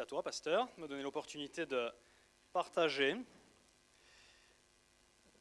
[0.00, 1.90] à toi, pasteur, de me donner l'opportunité de
[2.52, 3.16] partager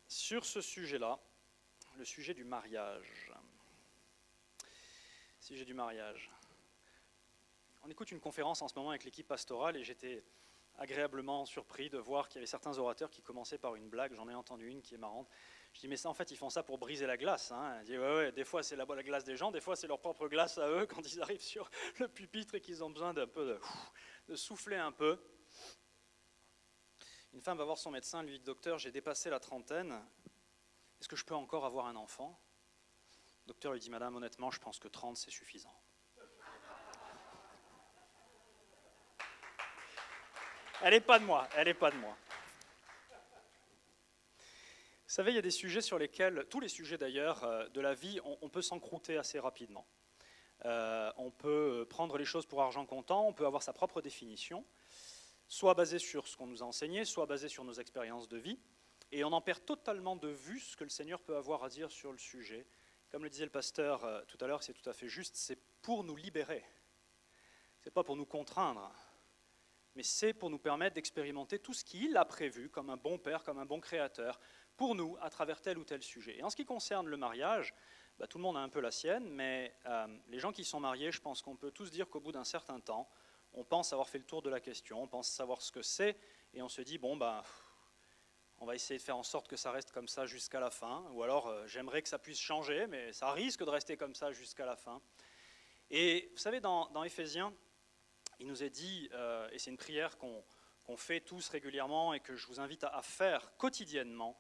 [0.08, 1.20] sur ce sujet-là,
[1.98, 3.32] le sujet du mariage.
[5.40, 6.32] Sujet du mariage.
[7.84, 10.24] On écoute une conférence en ce moment avec l'équipe pastorale et j'étais
[10.78, 14.14] agréablement surpris de voir qu'il y avait certains orateurs qui commençaient par une blague.
[14.14, 15.30] J'en ai entendu une qui est marrante.
[15.74, 17.52] Je dis, mais ça, en fait, ils font ça pour briser la glace.
[17.52, 17.84] Hein.
[17.84, 20.70] des fois, c'est la, la, glace des gens, des fois, c'est leur propre glace à
[20.70, 21.70] eux quand ils arrivent sur
[22.00, 23.60] le pupitre et qu'ils ont besoin d'un peu de,
[24.28, 25.20] de, souffler un peu.
[27.34, 29.92] Une femme va voir son médecin, lui dit, docteur, j'ai dépassé la trentaine.
[31.00, 32.40] Est-ce que je peux encore avoir un enfant?
[33.44, 35.76] Le docteur lui dit, madame, honnêtement, je pense que 30, c'est suffisant.
[40.82, 42.16] Elle n'est pas de moi, elle n'est pas de moi.
[45.08, 47.80] Vous savez, il y a des sujets sur lesquels, tous les sujets d'ailleurs euh, de
[47.80, 49.88] la vie, on, peut s'encrouter assez rapidement.
[50.64, 54.66] Euh, on peut prendre les choses pour argent comptant, on peut avoir sa propre définition,
[55.48, 58.58] soit basée sur ce qu'on nous a enseigné, soit basée sur nos expériences de vie,
[59.12, 61.92] et on en perd totalement de vue ce que le Seigneur peut avoir à dire
[61.92, 62.66] sur le sujet.
[63.12, 65.60] Comme le disait le pasteur euh, tout à l'heure, c'est tout à fait juste, c'est
[65.82, 66.64] pour nous libérer,
[67.82, 68.92] c'est pas pour nous contraindre
[69.96, 73.44] mais c'est pour nous permettre d'expérimenter tout ce qu'il a prévu comme un bon père,
[73.44, 74.40] comme un bon créateur,
[74.76, 76.38] pour nous à travers tel ou tel sujet.
[76.38, 77.74] Et en ce qui concerne le mariage,
[78.18, 80.80] bah, tout le monde a un peu la sienne, mais euh, les gens qui sont
[80.80, 83.10] mariés, je pense qu'on peut tous dire qu'au bout d'un certain temps,
[83.54, 86.18] on pense avoir fait le tour de la question, on pense savoir ce que c'est,
[86.54, 87.42] et on se dit, bon, ben,
[88.60, 91.06] on va essayer de faire en sorte que ça reste comme ça jusqu'à la fin,
[91.12, 94.32] ou alors euh, j'aimerais que ça puisse changer, mais ça risque de rester comme ça
[94.32, 95.02] jusqu'à la fin.
[95.90, 97.54] Et vous savez, dans, dans Éphésiens,
[98.40, 102.36] il nous est dit, euh, et c'est une prière qu'on fait tous régulièrement et que
[102.36, 104.38] je vous invite à, faire quotidiennement,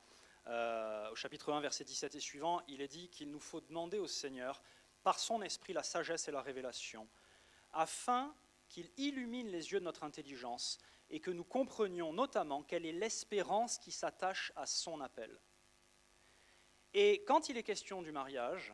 [0.48, 3.98] euh, au chapitre 1, verset 17 et suivant, il est dit qu'il nous faut demander
[3.98, 4.62] au Seigneur,
[5.04, 7.08] par son esprit, la sagesse et la révélation,
[7.74, 8.36] afin
[8.70, 10.80] qu'il illumine les yeux de notre intelligence
[11.10, 15.40] et que nous comprenions notamment quelle est l'espérance qui s'attache à son appel.
[16.94, 18.74] Et quand il est question du mariage,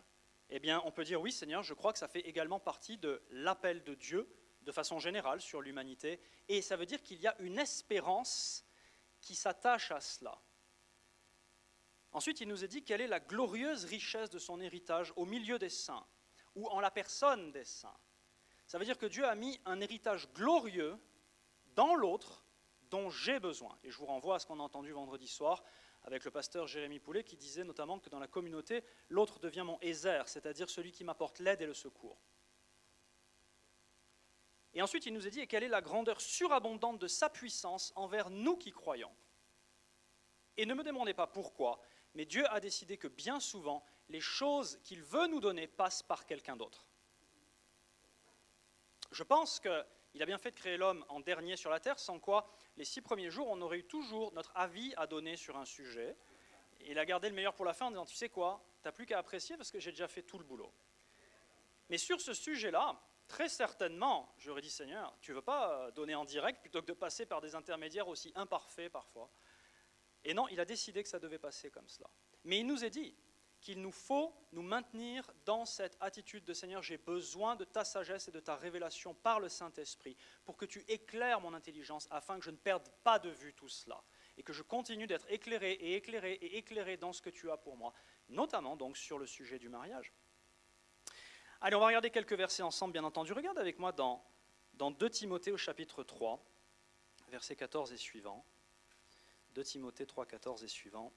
[0.50, 3.22] eh bien, on peut dire oui, Seigneur, je crois que ça fait également partie de
[3.32, 4.28] l'appel de Dieu
[4.62, 8.64] de façon générale sur l'humanité, et ça veut dire qu'il y a une espérance
[9.20, 10.40] qui s'attache à cela.
[12.14, 15.58] Ensuite, il nous est dit quelle est la glorieuse richesse de son héritage au milieu
[15.58, 16.06] des saints,
[16.56, 17.98] ou en la personne des saints.
[18.68, 20.98] Ça veut dire que Dieu a mis un héritage glorieux
[21.76, 22.46] dans l'autre
[22.90, 23.78] dont j'ai besoin.
[23.84, 25.64] Et je vous renvoie à ce qu'on a entendu vendredi soir
[26.04, 29.80] avec le pasteur Jérémy Poulet qui disait notamment que dans la communauté, l'autre devient mon
[29.82, 32.20] Ézer, c'est-à-dire celui qui m'apporte l'aide et le secours.
[34.74, 38.30] Et ensuite, il nous est dit, quelle est la grandeur surabondante de sa puissance envers
[38.30, 39.12] nous qui croyons?
[40.58, 41.82] Et ne me demandez pas pourquoi,
[42.14, 46.26] mais Dieu a décidé que bien souvent, les choses qu'il veut nous donner passent par
[46.26, 46.86] quelqu'un d'autre.
[49.12, 52.20] Je pense qu'il a bien fait de créer l'homme en dernier sur la terre, sans
[52.20, 55.66] quoi, les six premiers jours, on aurait eu toujours notre avis à donner sur un
[55.66, 56.16] sujet.
[56.82, 58.88] Et il a gardé le meilleur pour la fin en disant, tu sais quoi, tu
[58.88, 60.74] n'as plus qu'à apprécier parce que j'ai déjà fait tout le boulot.
[61.90, 63.00] Mais sur ce sujet-là,
[63.32, 66.92] Très certainement, j'aurais dit Seigneur, tu veux pas euh, donner en direct plutôt que de
[66.94, 69.32] passer par des intermédiaires aussi imparfaits parfois?
[70.24, 72.10] Et non, il a décidé que ça devait passer comme cela.
[72.44, 73.16] Mais il nous est dit
[73.62, 78.28] qu'il nous faut nous maintenir dans cette attitude de Seigneur, j'ai besoin de ta sagesse
[78.28, 82.46] et de ta révélation par le Saint-Esprit pour que tu éclaires mon intelligence afin que
[82.46, 84.04] je ne perde pas de vue tout cela
[84.38, 87.58] et que je continue d'être éclairé et éclairé et éclairé dans ce que tu as
[87.58, 87.94] pour moi,
[88.30, 90.12] notamment donc sur le sujet du mariage.
[91.62, 93.34] Allez, on va regarder quelques versets ensemble, bien entendu.
[93.34, 94.26] Regarde avec moi dans,
[94.74, 96.44] dans 2 Timothée au chapitre 3,
[97.28, 98.44] versets 14 et suivant.
[99.54, 101.14] 2 Timothée 3, 14 et suivant.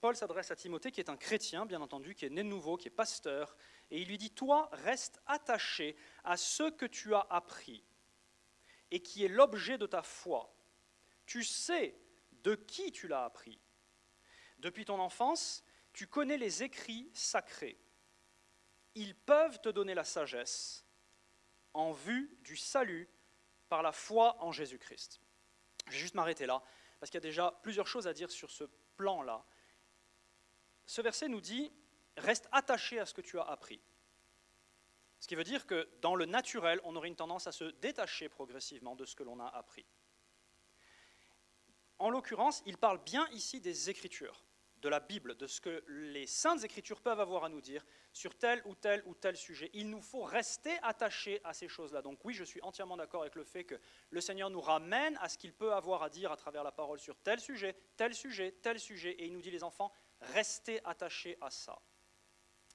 [0.00, 2.78] Paul s'adresse à Timothée, qui est un chrétien, bien entendu, qui est né de nouveau,
[2.78, 3.54] qui est pasteur,
[3.90, 5.94] et il lui dit, Toi, reste attaché
[6.24, 7.84] à ce que tu as appris
[8.90, 10.54] et qui est l'objet de ta foi.
[11.26, 11.94] Tu sais
[12.42, 13.60] de qui tu l'as appris.
[14.58, 17.78] Depuis ton enfance, tu connais les écrits sacrés.
[18.94, 20.84] Ils peuvent te donner la sagesse
[21.74, 23.08] en vue du salut
[23.68, 25.20] par la foi en Jésus-Christ.
[25.86, 26.62] Je vais juste m'arrêter là,
[26.98, 28.64] parce qu'il y a déjà plusieurs choses à dire sur ce
[28.96, 29.44] plan-là.
[30.86, 31.72] Ce verset nous dit,
[32.16, 33.80] reste attaché à ce que tu as appris.
[35.20, 38.28] Ce qui veut dire que dans le naturel, on aurait une tendance à se détacher
[38.28, 39.86] progressivement de ce que l'on a appris.
[41.98, 44.42] En l'occurrence, il parle bien ici des Écritures,
[44.82, 48.34] de la Bible, de ce que les saintes Écritures peuvent avoir à nous dire sur
[48.36, 49.70] tel ou tel ou tel sujet.
[49.74, 52.02] Il nous faut rester attachés à ces choses-là.
[52.02, 53.78] Donc oui, je suis entièrement d'accord avec le fait que
[54.10, 56.98] le Seigneur nous ramène à ce qu'il peut avoir à dire à travers la parole
[56.98, 61.36] sur tel sujet, tel sujet, tel sujet, et il nous dit les enfants, restez attachés
[61.40, 61.78] à ça.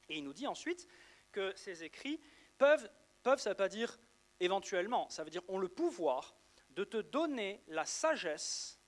[0.10, 0.88] Et il nous dit ensuite
[1.31, 2.22] que ces écrits
[2.57, 2.90] peuvent,
[3.24, 3.98] peuvent ça ne veut pas dire
[4.40, 6.36] éventuellement, ça veut dire ont le pouvoir
[6.69, 8.80] de te donner la sagesse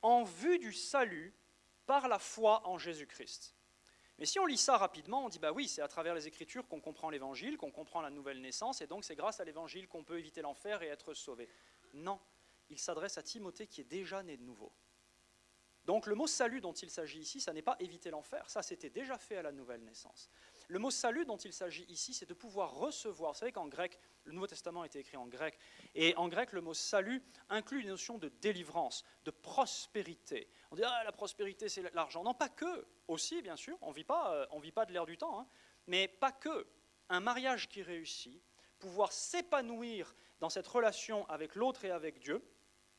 [0.00, 1.34] en vue du salut
[1.86, 3.54] par la foi en Jésus-Christ.
[4.18, 6.68] Mais si on lit ça rapidement, on dit bah oui, c'est à travers les Écritures
[6.68, 10.04] qu'on comprend l'Évangile, qu'on comprend la nouvelle naissance, et donc c'est grâce à l'Évangile qu'on
[10.04, 11.48] peut éviter l'enfer et être sauvé.
[11.94, 12.20] Non,
[12.70, 14.72] il s'adresse à Timothée qui est déjà né de nouveau.
[15.84, 18.90] Donc le mot salut dont il s'agit ici, ça n'est pas éviter l'enfer, ça c'était
[18.90, 20.30] déjà fait à la nouvelle naissance.
[20.72, 23.32] Le mot salut dont il s'agit ici, c'est de pouvoir recevoir.
[23.32, 25.58] Vous savez qu'en grec, le Nouveau Testament a été écrit en grec,
[25.94, 30.48] et en grec, le mot salut inclut une notion de délivrance, de prospérité.
[30.70, 32.24] On dit, ah, la prospérité, c'est l'argent.
[32.24, 35.04] Non, pas que, aussi, bien sûr, on ne vit, pas, euh, vit pas de l'air
[35.04, 35.46] du temps, hein.
[35.88, 36.66] mais pas que.
[37.10, 38.42] Un mariage qui réussit,
[38.78, 42.42] pouvoir s'épanouir dans cette relation avec l'autre et avec Dieu,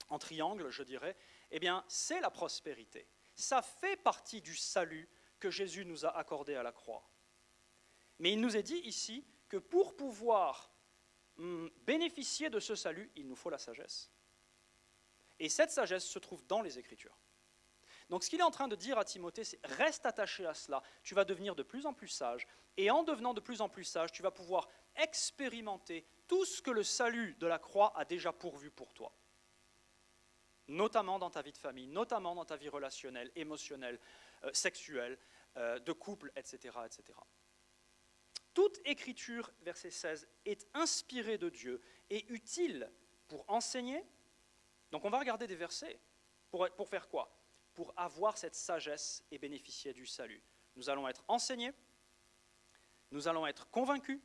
[0.09, 1.15] en triangle, je dirais,
[1.49, 3.07] eh bien, c'est la prospérité.
[3.33, 5.09] Ça fait partie du salut
[5.39, 7.09] que Jésus nous a accordé à la croix.
[8.19, 10.71] Mais il nous est dit ici que pour pouvoir
[11.37, 14.11] hum, bénéficier de ce salut, il nous faut la sagesse.
[15.39, 17.17] Et cette sagesse se trouve dans les Écritures.
[18.09, 20.83] Donc ce qu'il est en train de dire à Timothée, c'est reste attaché à cela,
[21.03, 23.85] tu vas devenir de plus en plus sage, et en devenant de plus en plus
[23.85, 28.31] sage, tu vas pouvoir expérimenter tout ce que le salut de la croix a déjà
[28.31, 29.13] pourvu pour toi
[30.67, 33.99] notamment dans ta vie de famille, notamment dans ta vie relationnelle, émotionnelle,
[34.43, 35.17] euh, sexuelle,
[35.57, 37.17] euh, de couple, etc., etc.
[38.53, 42.91] Toute écriture, verset 16, est inspirée de Dieu et utile
[43.27, 44.03] pour enseigner.
[44.91, 45.99] Donc on va regarder des versets.
[46.51, 47.35] Pour, faire quoi?
[47.73, 50.43] Pour avoir cette sagesse et bénéficier du salut.
[50.75, 51.73] Nous allons être enseignés,
[53.09, 54.21] nous allons être convaincus,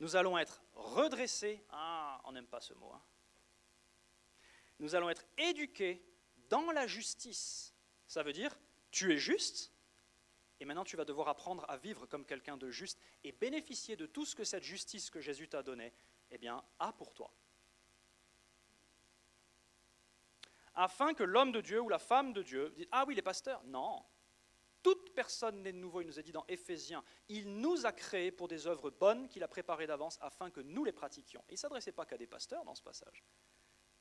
[0.00, 1.62] nous allons être redressés.
[1.68, 2.90] Ah, on n'aime pas ce mot.
[2.90, 3.02] Hein
[4.78, 6.02] nous allons être éduqués
[6.48, 7.74] dans la justice.
[8.06, 8.56] Ça veut dire,
[8.90, 9.72] tu es juste,
[10.60, 14.06] et maintenant tu vas devoir apprendre à vivre comme quelqu'un de juste et bénéficier de
[14.06, 15.92] tout ce que cette justice que Jésus t'a donnée
[16.30, 17.32] eh bien, a pour toi.
[20.74, 24.04] Afin que l'homme de Dieu ou la femme de Dieu Ah oui, les pasteurs Non.
[24.82, 28.30] Toute personne née de nouveau, il nous a dit dans Éphésiens, il nous a créés
[28.30, 31.42] pour des œuvres bonnes qu'il a préparées d'avance afin que nous les pratiquions.
[31.48, 33.24] il ne s'adressait pas qu'à des pasteurs dans ce passage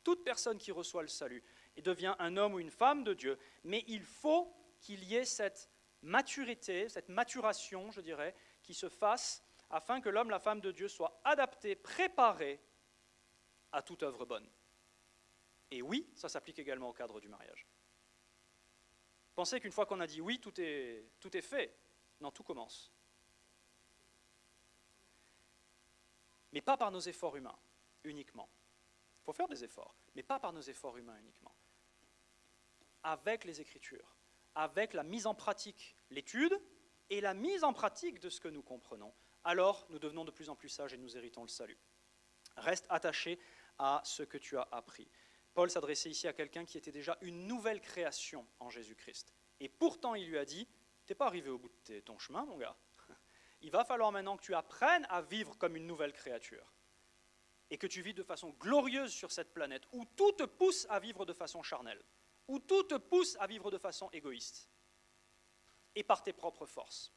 [0.07, 1.43] toute personne qui reçoit le salut
[1.75, 5.25] et devient un homme ou une femme de Dieu, mais il faut qu'il y ait
[5.25, 5.69] cette
[6.01, 10.87] maturité, cette maturation, je dirais, qui se fasse afin que l'homme, la femme de Dieu
[10.87, 12.61] soit adapté, préparé
[13.71, 14.49] à toute œuvre bonne.
[15.71, 17.67] Et oui, ça s'applique également au cadre du mariage.
[19.35, 21.77] Pensez qu'une fois qu'on a dit oui, tout est, tout est fait.
[22.21, 22.91] Non, tout commence.
[26.53, 27.59] Mais pas par nos efforts humains
[28.03, 28.49] uniquement
[29.27, 31.53] faut faire des efforts, mais pas par nos efforts humains uniquement.
[33.03, 34.16] Avec les Écritures,
[34.57, 36.59] avec la mise en pratique, l'étude
[37.11, 39.13] et la mise en pratique de ce que nous comprenons,
[39.43, 41.77] alors nous devenons de plus en plus sages et nous héritons le salut.
[42.57, 43.39] Reste attaché
[43.77, 45.07] à ce que tu as appris.
[45.53, 49.31] Paul s'adressait ici à quelqu'un qui était déjà une nouvelle création en Jésus-Christ.
[49.59, 50.67] Et pourtant, il lui a dit,
[51.05, 52.75] t'es pas arrivé au bout de ton chemin, mon gars.
[53.61, 56.73] Il va falloir maintenant que tu apprennes à vivre comme une nouvelle créature
[57.69, 60.99] et que tu vis de façon glorieuse sur cette planète, où tout te pousse à
[60.99, 62.03] vivre de façon charnelle,
[62.47, 64.69] où tout te pousse à vivre de façon égoïste,
[65.95, 67.11] et par tes propres forces.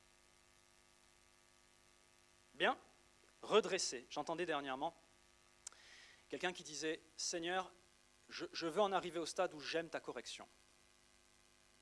[2.54, 2.78] Bien,
[3.42, 4.06] redresser.
[4.10, 4.94] J'entendais dernièrement
[6.28, 7.72] quelqu'un qui disait, Seigneur,
[8.28, 10.48] je, veux en arriver au stade où j'aime ta correction.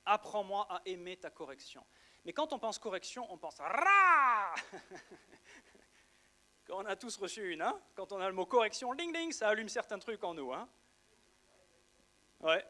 [0.06, 1.84] Apprends-moi à aimer ta correction.
[2.24, 4.54] Mais quand on pense correction, on pense Ra
[6.70, 7.80] on a tous reçu une, hein?
[7.94, 10.52] Quand on a le mot correction, ding ding, ça allume certains trucs en nous.
[10.52, 10.68] Hein?
[12.40, 12.64] Ouais.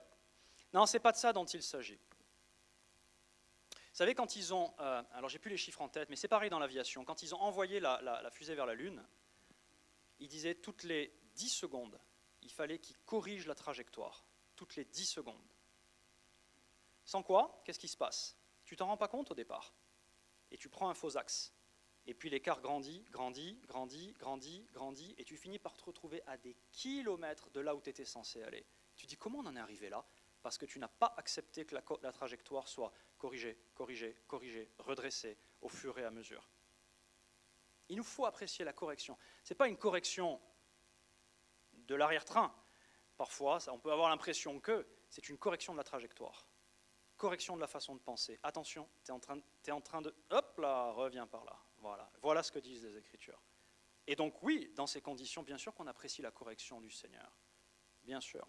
[0.73, 1.99] Non, c'est pas de ça dont il s'agit.
[3.71, 6.29] Vous savez, quand ils ont, euh, alors j'ai plus les chiffres en tête, mais c'est
[6.29, 9.05] pareil dans l'aviation, quand ils ont envoyé la, la, fusée vers la Lune,
[10.21, 11.99] ils disaient toutes les 10 secondes,
[12.43, 14.25] il fallait qu'ils corrigent la trajectoire.
[14.55, 15.49] Toutes les 10 secondes.
[17.05, 18.37] Sans quoi, qu'est-ce qui se passe?
[18.65, 19.75] Tu t'en rends pas compte au départ.
[20.51, 21.53] Et tu prends un faux axe.
[22.07, 26.37] Et puis l'écart grandit, grandit, grandit, grandit, grandit, et tu finis par te retrouver à
[26.37, 28.65] des kilomètres de là où tu étais censé aller.
[28.97, 30.05] Tu dis comment on en est arrivé là?
[30.43, 35.69] Parce que tu n'as pas accepté que la, trajectoire soit corrigée, corrigée, corrigée, redressée au
[35.69, 36.49] fur et à mesure.
[37.89, 39.17] Il nous faut apprécier la correction.
[39.43, 40.41] Ce n'est pas une correction
[41.73, 42.55] de l'arrière-train.
[43.17, 46.47] Parfois, on peut avoir l'impression que c'est une correction de la trajectoire.
[47.17, 48.39] Correction de la façon de penser.
[48.43, 50.15] Attention, tu es, en train de...
[50.31, 51.59] Hop là, reviens par là.
[51.79, 53.43] Voilà, voilà ce que disent les Écritures.
[54.07, 57.31] Et donc oui, dans ces conditions, bien sûr qu'on apprécie la correction du Seigneur.
[58.05, 58.47] Bien sûr.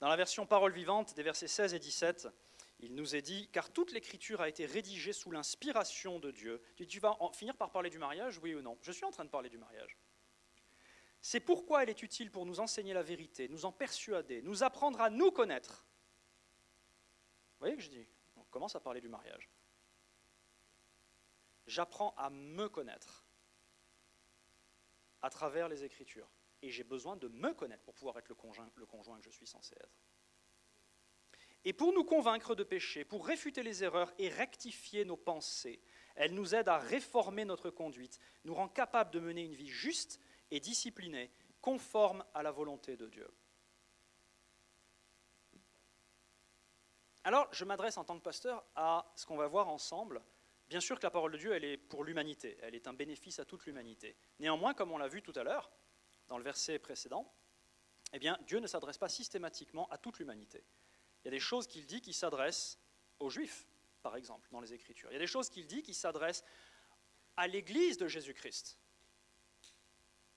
[0.00, 2.28] Dans la version parole vivante des versets 16 et 17,
[2.80, 6.62] il nous est dit, car toute l'écriture a été rédigée sous l'inspiration de Dieu.
[6.76, 8.78] Tu vas en finir par parler du mariage, oui ou non?
[8.82, 9.96] Je suis en train de parler du mariage.
[11.20, 15.00] C'est pourquoi elle est utile pour nous enseigner la vérité, nous en persuader, nous apprendre
[15.00, 15.84] à nous connaître.
[17.54, 19.50] Vous voyez que je dis On commence à parler du mariage.
[21.66, 23.26] J'apprends à me connaître
[25.20, 26.30] à travers les Écritures.
[26.62, 29.30] Et j'ai besoin de me connaître pour pouvoir être le conjoint, le conjoint que je
[29.30, 30.02] suis censé être.
[31.64, 35.80] Et pour nous convaincre de péché, pour réfuter les erreurs et rectifier nos pensées,
[36.14, 40.20] elle nous aide à réformer notre conduite, nous rend capables de mener une vie juste
[40.50, 43.28] et disciplinée, conforme à la volonté de Dieu.
[47.24, 50.22] Alors, je m'adresse en tant que pasteur à ce qu'on va voir ensemble.
[50.68, 53.38] Bien sûr que la parole de Dieu, elle est pour l'humanité, elle est un bénéfice
[53.38, 54.16] à toute l'humanité.
[54.38, 55.70] Néanmoins, comme on l'a vu tout à l'heure,
[56.28, 57.32] dans le verset précédent,
[58.12, 60.64] eh bien, Dieu ne s'adresse pas systématiquement à toute l'humanité.
[61.22, 62.78] Il y a des choses qu'il dit qui s'adressent
[63.18, 63.66] aux Juifs,
[64.02, 65.10] par exemple, dans les Écritures.
[65.10, 66.44] Il y a des choses qu'il dit qui s'adressent
[67.36, 68.78] à l'Église de Jésus-Christ.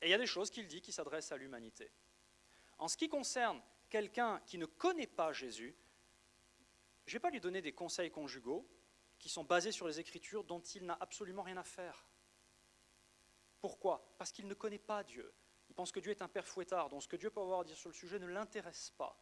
[0.01, 1.91] Et il y a des choses qu'il dit qui s'adressent à l'humanité.
[2.77, 5.75] En ce qui concerne quelqu'un qui ne connaît pas Jésus,
[7.05, 8.67] je ne vais pas lui donner des conseils conjugaux
[9.19, 12.05] qui sont basés sur les Écritures dont il n'a absolument rien à faire.
[13.59, 14.15] Pourquoi?
[14.17, 15.31] Parce qu'il ne connaît pas Dieu.
[15.71, 17.63] Il pense que Dieu est un père fouettard, dont ce que Dieu peut avoir à
[17.63, 19.17] dire sur le sujet ne l'intéresse pas.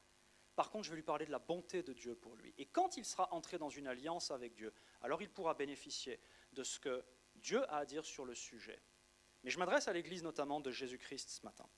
[0.55, 2.55] Par contre, je vais lui parler de la bonté de Dieu pour lui.
[2.57, 6.19] Et quand il sera entré dans une alliance avec Dieu, alors il pourra bénéficier
[6.53, 8.81] de ce que Dieu a à dire sur le sujet.
[9.43, 11.69] Mais je m'adresse à l'Église notamment de Jésus-Christ ce matin.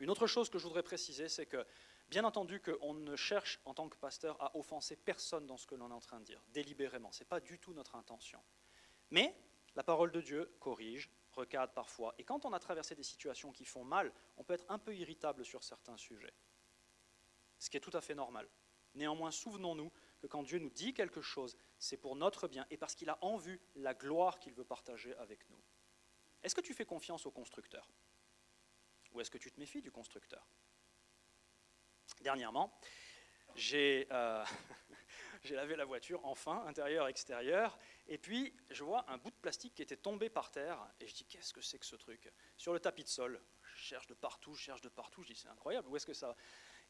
[0.00, 1.64] Une autre chose que je voudrais préciser, c'est que,
[2.08, 5.76] bien entendu, qu'on ne cherche en tant que pasteur à offenser personne dans ce que
[5.76, 7.12] l'on est en train de dire, délibérément.
[7.12, 8.42] Ce n'est pas du tout notre intention.
[9.12, 9.32] Mais
[9.76, 12.14] la parole de Dieu corrige, recadre parfois.
[12.18, 14.94] Et quand on a traversé des situations qui font mal, on peut être un peu
[14.94, 16.34] irritable sur certains sujets
[17.64, 18.48] ce qui est tout à fait normal.
[18.94, 22.94] Néanmoins, souvenons-nous que quand Dieu nous dit quelque chose, c'est pour notre bien et parce
[22.94, 25.62] qu'il a en vue la gloire qu'il veut partager avec nous.
[26.42, 27.88] Est-ce que tu fais confiance au constructeur?
[29.12, 30.46] Ou est-ce que tu te méfies du constructeur?
[32.20, 32.78] Dernièrement,
[33.54, 34.44] j'ai euh,
[35.52, 39.82] lavé la voiture, enfin, intérieur, extérieur, et puis je vois un bout de plastique qui
[39.82, 42.32] était tombé par terre, et je dis, qu'est-ce que c'est que ce truc?
[42.56, 45.36] Sur le tapis de sol, je cherche de partout, je cherche de partout, je dis,
[45.36, 46.36] c'est incroyable, où est-ce que ça va?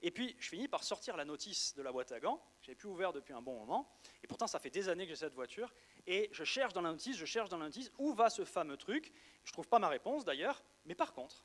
[0.02, 2.44] Et puis, je finis par sortir la notice de la boîte à gants.
[2.60, 3.90] Je n'avais plus ouvert depuis un bon moment.
[4.22, 5.72] Et pourtant, ça fait des années que j'ai cette voiture.
[6.06, 8.76] Et je cherche dans la notice, je cherche dans la notice, où va ce fameux
[8.76, 9.12] truc?
[9.44, 10.62] Je ne trouve pas ma réponse d'ailleurs.
[10.84, 11.42] Mais par contre,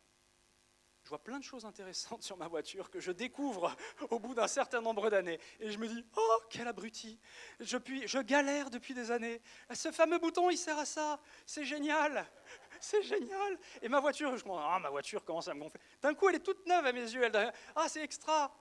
[1.09, 3.75] je vois plein de choses intéressantes sur ma voiture que je découvre
[4.11, 5.39] au bout d'un certain nombre d'années.
[5.59, 7.19] Et je me dis, oh, quel abruti
[7.59, 9.41] je, puis, je galère depuis des années.
[9.73, 11.19] Ce fameux bouton, il sert à ça.
[11.47, 12.27] C'est génial
[12.81, 13.57] c'est génial.
[13.81, 15.81] Et ma voiture, je me ah, ma voiture commence à me gonfler.
[16.01, 17.23] D'un coup, elle est toute neuve à mes yeux.
[17.23, 18.55] Elle, ah, c'est extra.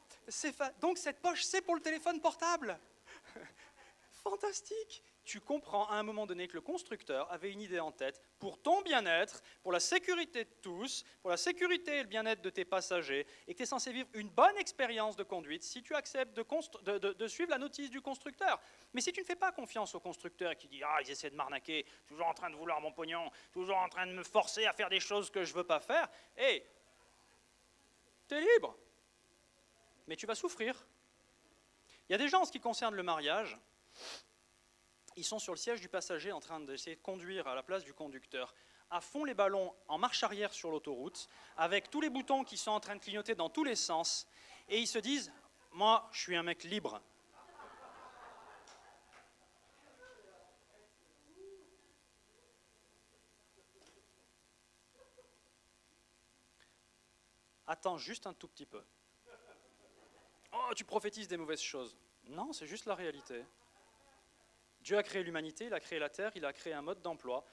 [0.81, 2.81] Donc, cette poche, c'est pour le téléphone portable.
[4.25, 8.19] Fantastique tu comprends à un moment donné que le constructeur avait une idée en tête
[8.39, 12.49] pour ton bien-être, pour la sécurité de tous, pour la sécurité et le bien-être de
[12.49, 15.95] tes passagers, et que tu es censé vivre une bonne expérience de conduite si tu
[15.95, 18.59] acceptes de, suivre la notice du constructeur.
[18.95, 21.29] Mais si tu ne fais pas confiance au constructeur et qui dit Ah, ils essaient
[21.29, 24.65] de m'arnaquer, toujours en train de vouloir mon pognon, toujours en train de me forcer
[24.65, 26.09] à faire des choses que je ne veux pas faire,
[26.39, 26.65] hé,
[28.27, 28.75] tu es libre.
[30.07, 30.87] Mais tu vas souffrir.
[32.09, 33.59] Il y a des gens en ce qui concerne le mariage,
[35.19, 37.83] ils sont sur le siège du passager en train d'essayer de conduire à la place
[37.83, 38.55] du conducteur
[38.91, 42.71] à fond les ballons en marche arrière sur l'autoroute, avec tous les boutons qui sont
[42.71, 44.27] en train de clignoter dans tous les sens,
[44.69, 45.33] et ils se disent,
[45.73, 47.03] moi, je suis un mec libre.
[57.67, 58.83] Attends juste un tout petit peu.
[60.53, 61.95] Oh, tu prophétises des mauvaises choses.
[62.25, 63.45] Non, c'est juste la réalité.
[64.89, 67.45] Dieu a créé l'humanité, il a créé la terre, il a créé un mode d'emploi.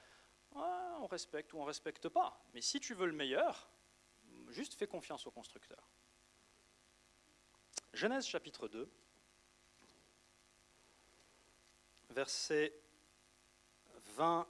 [0.54, 2.42] on respecte ou on ne respecte pas.
[2.54, 3.68] Mais si tu veux le meilleur,
[4.48, 5.86] juste fais confiance au constructeur.
[7.92, 8.90] Genèse chapitre 2,
[12.08, 12.72] versets
[14.16, 14.48] 20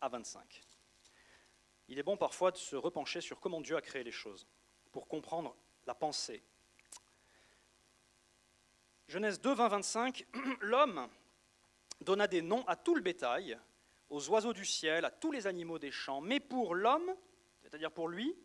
[0.00, 0.64] à 25.
[1.86, 4.48] Il est bon parfois de se repencher sur comment Dieu a créé les choses,
[4.90, 5.54] pour comprendre
[5.86, 6.42] la pensée.
[9.06, 10.26] Genèse 2, 20, 25,
[10.62, 11.08] l'homme
[12.00, 13.58] donna des noms à tout le bétail,
[14.08, 17.14] aux oiseaux du ciel, à tous les animaux des champs, mais pour l'homme,
[17.62, 18.36] c'est-à-dire pour lui,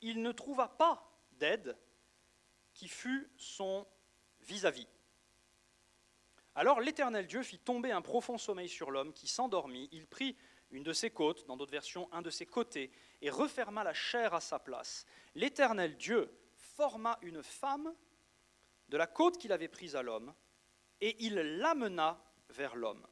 [0.00, 1.76] il ne trouva pas d'aide
[2.74, 3.86] qui fût son
[4.40, 4.88] vis-à-vis.
[6.54, 9.88] Alors l'Éternel Dieu fit tomber un profond sommeil sur l'homme qui s'endormit.
[9.92, 10.36] Il prit
[10.70, 12.90] une de ses côtes, dans d'autres versions un de ses côtés,
[13.22, 15.04] et referma la chair à sa place.
[15.34, 17.94] L'Éternel Dieu forma une femme
[18.88, 20.34] de la côte qu'il avait prise à l'homme,
[21.00, 23.06] et il l'amena vers l'homme.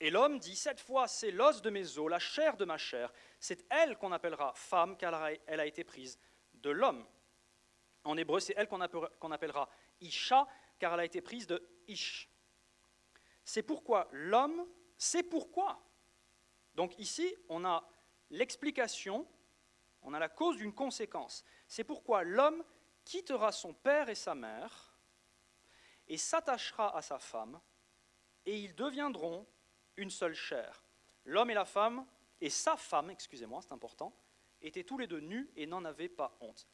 [0.00, 3.12] Et l'homme dit, cette fois c'est l'os de mes os, la chair de ma chair,
[3.38, 6.18] c'est elle qu'on appellera femme car elle a été prise
[6.54, 7.06] de l'homme.
[8.04, 9.68] En hébreu, c'est elle qu'on appellera
[10.00, 10.46] Isha
[10.78, 12.30] car elle a été prise de Ish.
[13.44, 15.82] C'est pourquoi l'homme, c'est pourquoi?
[16.74, 17.86] Donc ici, on a
[18.30, 19.26] l'explication,
[20.02, 21.44] on a la cause d'une conséquence.
[21.68, 22.64] C'est pourquoi l'homme
[23.04, 24.96] quittera son père et sa mère
[26.08, 27.60] et s'attachera à sa femme,
[28.46, 29.46] et ils deviendront
[29.96, 30.84] une seule chair.
[31.24, 32.06] L'homme et la femme,
[32.40, 34.16] et sa femme, excusez-moi, c'est important,
[34.62, 36.66] étaient tous les deux nus et n'en avaient pas honte.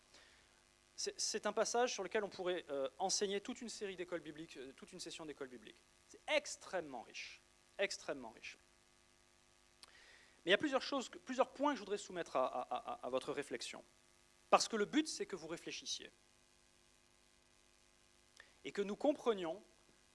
[0.95, 4.73] C'est un passage sur lequel on pourrait euh, enseigner toute une série d'écoles bibliques, euh,
[4.73, 5.83] toute une session d'école biblique.
[6.09, 7.43] C'est extrêmement riche,
[7.79, 8.59] extrêmement riche.
[10.45, 13.85] Mais il y a plusieurs, points que je voudrais soumettre à votre réflexion.
[14.49, 16.11] Parce que le but, c'est que vous réfléchissiez.
[18.65, 19.63] Et que nous comprenions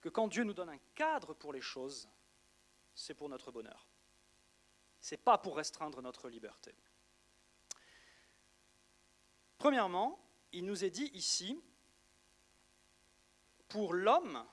[0.02, 2.10] que quand Dieu nous donne un cadre pour les choses,
[2.94, 3.88] c'est pour notre bonheur.
[5.00, 6.76] Ce n'est pas pour restreindre notre liberté.
[9.58, 10.20] Premièrement,
[10.52, 11.62] il nous est dit ici,
[13.70, 14.46] pour l'homme,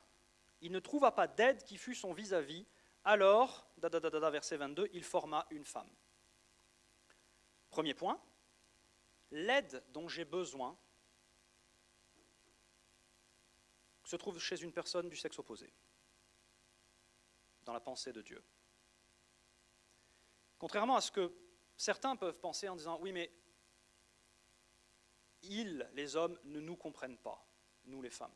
[0.60, 2.66] il ne trouva pas d'aide qui fût son vis-à-vis,
[3.04, 5.90] alors, verset 22, il forma une femme.
[7.70, 8.20] Premier point,
[9.30, 10.76] l'aide dont j'ai besoin
[14.08, 15.70] se trouve chez une personne du sexe opposé,
[17.64, 18.42] dans la pensée de Dieu.
[20.58, 21.30] Contrairement à ce que
[21.76, 23.30] certains peuvent penser en disant, oui, mais
[25.42, 27.46] ils, les hommes, ne nous comprennent pas,
[27.84, 28.34] nous les femmes.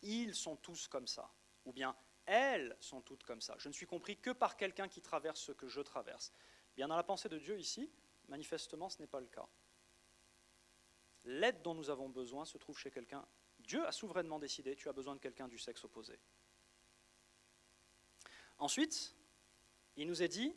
[0.00, 1.30] Ils sont tous comme ça,
[1.66, 3.56] ou bien elles sont toutes comme ça.
[3.58, 6.32] Je ne suis compris que par quelqu'un qui traverse ce que je traverse.
[6.76, 7.92] Bien dans la pensée de Dieu ici,
[8.28, 9.46] manifestement, ce n'est pas le cas.
[11.24, 13.26] L'aide dont nous avons besoin se trouve chez quelqu'un.
[13.66, 16.18] Dieu a souverainement décidé, tu as besoin de quelqu'un du sexe opposé.
[18.58, 19.14] Ensuite,
[19.96, 20.54] il nous est dit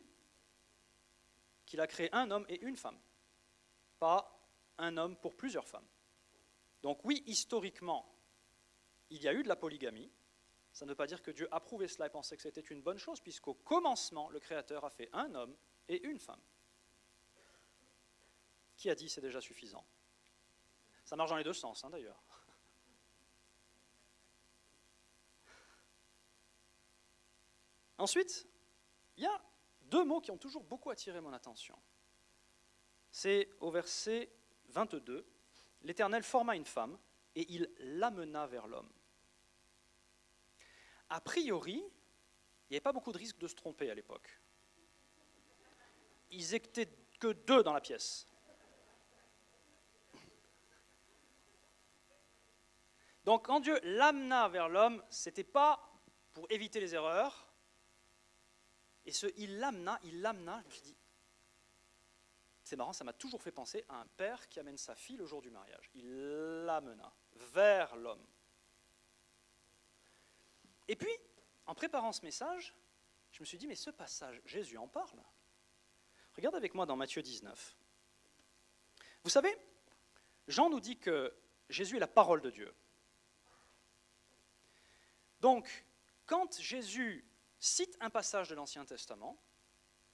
[1.66, 2.98] qu'il a créé un homme et une femme,
[3.98, 4.40] pas
[4.78, 5.86] un homme pour plusieurs femmes.
[6.82, 8.10] Donc oui, historiquement,
[9.10, 10.10] il y a eu de la polygamie.
[10.72, 12.98] Ça ne veut pas dire que Dieu approuvait cela et pensait que c'était une bonne
[12.98, 15.56] chose, puisqu'au commencement, le Créateur a fait un homme
[15.88, 16.40] et une femme.
[18.76, 19.84] Qui a dit c'est déjà suffisant?
[21.04, 22.22] Ça marche dans les deux sens, hein, d'ailleurs.
[28.00, 28.48] Ensuite,
[29.18, 29.42] il y a
[29.82, 31.78] deux mots qui ont toujours beaucoup attiré mon attention.
[33.10, 34.32] C'est au verset
[34.68, 35.26] 22,
[35.82, 36.98] l'Éternel forma une femme
[37.34, 38.90] et il l'amena vers l'homme.
[41.10, 44.40] A priori, il n'y avait pas beaucoup de risque de se tromper à l'époque.
[46.30, 48.26] Ils étaient que deux dans la pièce.
[53.24, 56.00] Donc quand Dieu l'amena vers l'homme, ce n'était pas
[56.32, 57.49] pour éviter les erreurs.
[59.10, 60.94] Et il l'amena, il l'amena, je me
[62.62, 65.26] c'est marrant, ça m'a toujours fait penser à un père qui amène sa fille le
[65.26, 65.90] jour du mariage.
[65.94, 66.08] Il
[66.64, 68.24] l'amena vers l'homme.
[70.86, 71.10] Et puis,
[71.66, 72.72] en préparant ce message,
[73.32, 75.20] je me suis dit, mais ce passage, Jésus en parle.
[76.36, 77.76] Regarde avec moi dans Matthieu 19.
[79.24, 79.56] Vous savez,
[80.46, 81.34] Jean nous dit que
[81.68, 82.72] Jésus est la parole de Dieu.
[85.40, 85.84] Donc,
[86.26, 87.24] quand Jésus
[87.60, 89.38] cite un passage de l'Ancien Testament,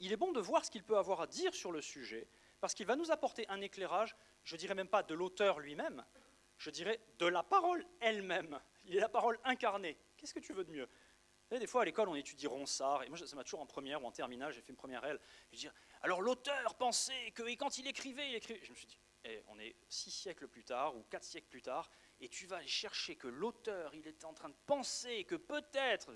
[0.01, 2.29] il est bon de voir ce qu'il peut avoir à dire sur le sujet
[2.61, 6.05] parce qu'il va nous apporter un éclairage, je dirais même pas de l'auteur lui-même,
[6.59, 8.61] je dirais de la parole elle-même.
[8.85, 9.97] Il est la parole incarnée.
[10.17, 10.89] Qu'est-ce que tu veux de mieux?
[11.51, 14.07] Des fois à l'école, on étudie Ronsard, et moi ça m'a toujours en première ou
[14.07, 15.21] en terminale, j'ai fait une première L.
[15.53, 15.69] Je dis,
[16.03, 18.61] alors l'auteur pensait que, et quand il écrivait, il écrivait.
[18.65, 21.63] Je me suis dit, eh, on est six siècles plus tard ou quatre siècles plus
[21.63, 21.89] tard,
[22.21, 26.13] et tu vas chercher que l'auteur, il était en train de penser que peut-être,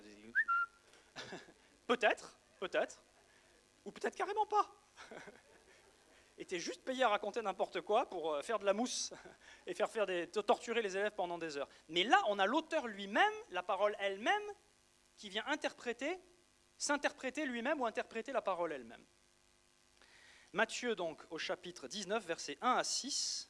[1.87, 3.03] peut-être, peut-être,
[3.85, 4.71] ou peut-être carrément pas.
[6.41, 9.13] était juste payé à raconter n'importe quoi pour euh, faire de la mousse
[9.67, 9.89] et faire,
[10.47, 11.69] torturer les élèves pendant des heures.
[11.89, 14.43] Mais là, on a l'auteur lui-même, la parole elle-même,
[15.17, 16.19] qui vient interpréter,
[16.79, 19.05] s'interpréter lui-même ou interpréter la parole elle-même.
[20.53, 23.50] Matthieu, donc, au chapitre 19, versets 1 à 6.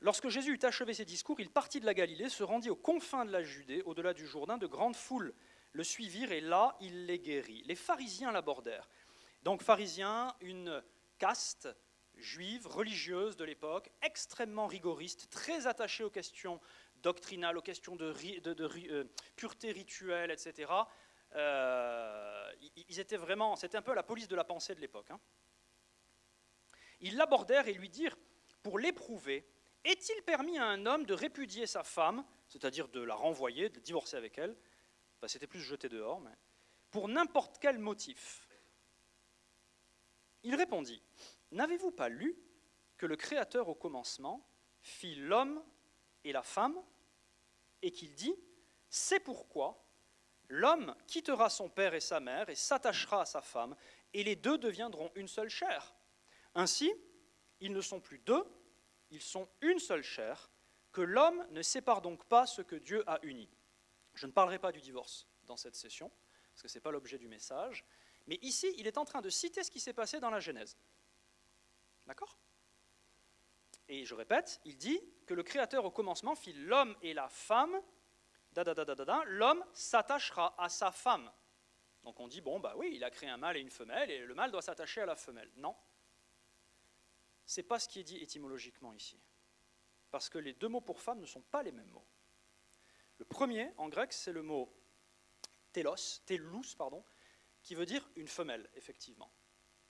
[0.00, 3.24] Lorsque Jésus eut achevé ses discours, il partit de la Galilée, se rendit aux confins
[3.24, 5.34] de la Judée, au-delà du Jourdain, de grandes foules
[5.74, 7.62] le suivirent et là, il les guérit.
[7.66, 8.88] Les pharisiens l'abordèrent.
[9.42, 10.82] Donc pharisiens, une
[11.18, 11.68] caste
[12.14, 16.60] juive, religieuse de l'époque, extrêmement rigoriste, très attachée aux questions
[17.02, 18.14] doctrinales, aux questions de,
[18.90, 19.04] euh,
[19.34, 20.72] pureté rituelle, etc.
[21.34, 22.52] Euh,
[22.88, 25.10] ils étaient vraiment, c'était un peu la police de la pensée de l'époque.
[25.10, 25.20] Hein.
[27.00, 28.16] Ils l'abordèrent et lui dirent,
[28.62, 29.44] pour l'éprouver,
[29.84, 34.16] Est-il permis à un homme de répudier sa femme, c'est-à-dire de la renvoyer, de divorcer
[34.16, 34.56] avec elle?
[35.26, 36.34] C'était plus jeter dehors, mais
[36.90, 38.46] pour n'importe quel motif
[40.42, 41.02] Il répondit
[41.50, 42.36] N'avez-vous pas lu
[42.96, 44.46] que le Créateur au commencement
[44.80, 45.64] fit l'homme
[46.24, 46.76] et la femme,
[47.82, 48.34] et qu'il dit
[48.88, 49.84] C'est pourquoi
[50.48, 53.76] l'homme quittera son père et sa mère et s'attachera à sa femme,
[54.12, 55.94] et les deux deviendront une seule chair.
[56.54, 56.92] Ainsi,
[57.60, 58.44] ils ne sont plus deux,
[59.14, 60.50] ils sont une seule chair,
[60.92, 63.48] que l'homme ne sépare donc pas ce que Dieu a uni.
[64.14, 66.10] Je ne parlerai pas du divorce dans cette session,
[66.52, 67.84] parce que ce n'est pas l'objet du message,
[68.26, 70.76] mais ici, il est en train de citer ce qui s'est passé dans la Genèse.
[72.06, 72.38] D'accord?
[73.88, 77.80] Et je répète, il dit que le Créateur au commencement fit l'homme et la femme,
[79.26, 81.30] l'homme s'attachera à sa femme.
[82.02, 84.20] Donc on dit, bon, bah oui, il a créé un mâle et une femelle, et
[84.20, 85.50] le mâle doit s'attacher à la femelle.
[85.56, 85.76] Non.
[87.46, 89.20] Ce n'est pas ce qui est dit étymologiquement ici.
[90.10, 92.06] Parce que les deux mots pour femme ne sont pas les mêmes mots.
[93.18, 94.72] Le premier, en grec, c'est le mot
[95.72, 97.04] telos, telous, pardon,
[97.62, 99.32] qui veut dire une femelle, effectivement.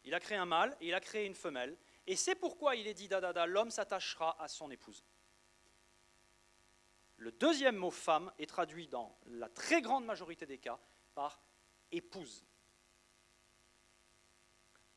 [0.05, 2.87] Il a créé un mâle et il a créé une femelle, et c'est pourquoi il
[2.87, 5.05] est dit dadada, l'homme s'attachera à son épouse.
[7.17, 10.79] Le deuxième mot femme est traduit dans la très grande majorité des cas
[11.15, 11.43] par
[11.91, 12.45] épouse.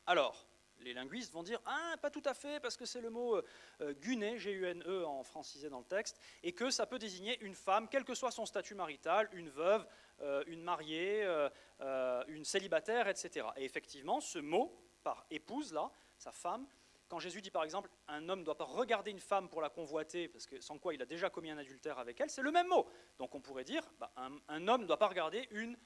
[0.06, 0.47] Alors,
[0.80, 3.92] les linguistes vont dire Ah, pas tout à fait, parce que c'est le mot euh,
[3.94, 8.04] guné, G-U-N-E en francisé dans le texte, et que ça peut désigner une femme, quel
[8.04, 9.86] que soit son statut marital, une veuve,
[10.20, 13.46] euh, une mariée, euh, une célibataire, etc.
[13.56, 16.66] Et effectivement, ce mot, par épouse, là, sa femme,
[17.08, 19.70] quand Jésus dit par exemple un homme ne doit pas regarder une femme pour la
[19.70, 22.50] convoiter, parce que sans quoi il a déjà commis un adultère avec elle, c'est le
[22.50, 22.86] même mot.
[23.18, 25.76] Donc on pourrait dire bah, un, homme ne doit pas regarder une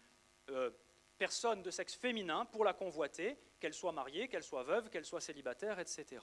[1.23, 5.21] personne de sexe féminin pour la convoiter, qu'elle soit mariée, qu'elle soit veuve, qu'elle soit
[5.21, 6.21] célibataire, etc.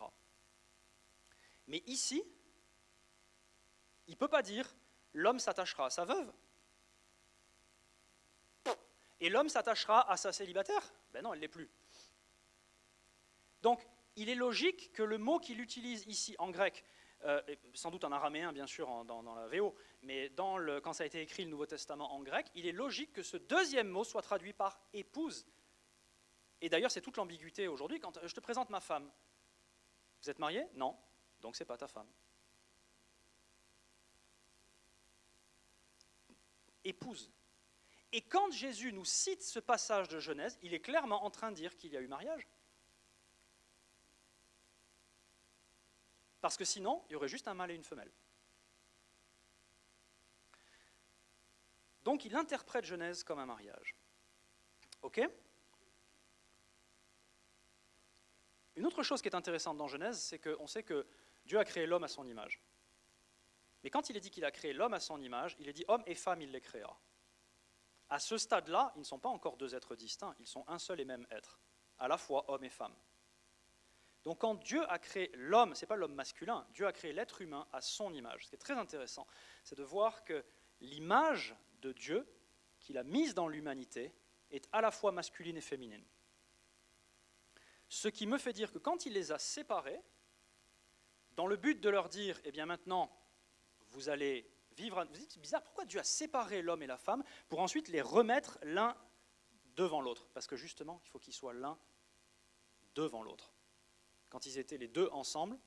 [1.68, 2.22] Mais ici,
[4.08, 4.76] il ne peut pas dire
[5.14, 6.30] l'homme s'attachera à sa veuve
[9.22, 10.94] et l'homme s'attachera à sa célibataire?
[11.14, 11.70] Ben non, elle ne l'est plus.
[13.62, 16.84] Donc, il est logique que le mot qu'il utilise ici en grec,
[17.24, 17.42] euh,
[17.74, 21.44] sans doute en araméen bien sûr dans, la VO, mais quand ça a été écrit
[21.44, 24.80] le Nouveau Testament en grec, il est logique que ce deuxième mot soit traduit par
[24.94, 25.46] épouse.
[26.62, 28.00] Et d'ailleurs, c'est toute l'ambiguïté aujourd'hui.
[28.00, 29.10] Quand je te présente ma femme,
[30.22, 30.98] vous êtes marié Non,
[31.42, 32.08] donc c'est pas ta femme.
[36.84, 37.32] Épouse.
[38.12, 41.56] Et quand Jésus nous cite ce passage de Genèse, il est clairement en train de
[41.56, 42.48] dire qu'il y a eu mariage.
[46.42, 48.12] Parce que sinon, il y aurait juste un mâle et une femelle.
[52.10, 53.95] Donc il interprète Genèse comme un mariage.
[55.04, 55.22] OK?
[58.76, 61.06] Une autre chose qui est intéressante dans Genèse, c'est qu'on sait que
[61.45, 62.63] Dieu a créé l'homme à son image.
[63.84, 65.86] Mais quand il est dit qu'il a créé l'homme à son image, il est dit
[65.88, 67.00] homme et femme, il les créera.
[68.10, 71.00] À ce stade-là, ils ne sont pas encore deux êtres distincts, ils sont un seul
[71.00, 71.60] et même être,
[72.00, 72.95] à la fois homme et femme.
[74.24, 77.39] Donc quand Dieu a créé l'homme, ce n'est pas l'homme masculin, Dieu a créé l'être
[77.43, 78.45] humain à son image.
[78.45, 79.28] Ce qui est très intéressant,
[79.63, 80.43] c'est de voir que
[80.82, 82.28] l'image de Dieu
[82.80, 84.13] qu'il a mise dans l'humanité
[84.52, 86.06] est à la fois masculine et féminine.
[87.88, 90.02] Ce qui me fait dire que quand il les a séparés,
[91.32, 93.12] dans le but de leur dire, eh bien maintenant,
[93.88, 95.04] vous allez vivre...
[95.04, 98.02] Vous dites, c'est bizarre, pourquoi Dieu a séparé l'homme et la femme pour ensuite les
[98.02, 98.96] remettre l'un
[99.76, 100.28] devant l'autre?
[100.34, 101.78] Parce que justement, il faut qu'ils soient l'un
[102.96, 103.54] devant l'autre
[104.30, 105.60] quand ils étaient les deux ensemble,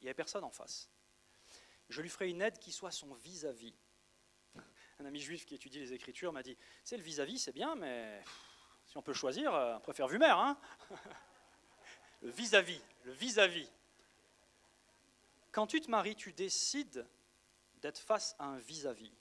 [0.00, 0.90] il n'y avait personne en face.
[1.88, 3.74] Je lui ferai une aide qui soit son vis-à-vis.
[5.00, 8.22] Un ami juif qui étudie les Écritures m'a dit, c'est le vis-à-vis, c'est bien, mais
[8.86, 10.38] si on peut choisir, euh, on préfère vue-mère.
[10.38, 10.60] Hein
[12.22, 13.68] le vis-à-vis, le vis-à-vis.
[15.50, 17.08] Quand tu te maries, tu décides
[17.80, 19.16] d'être face à un vis-à-vis.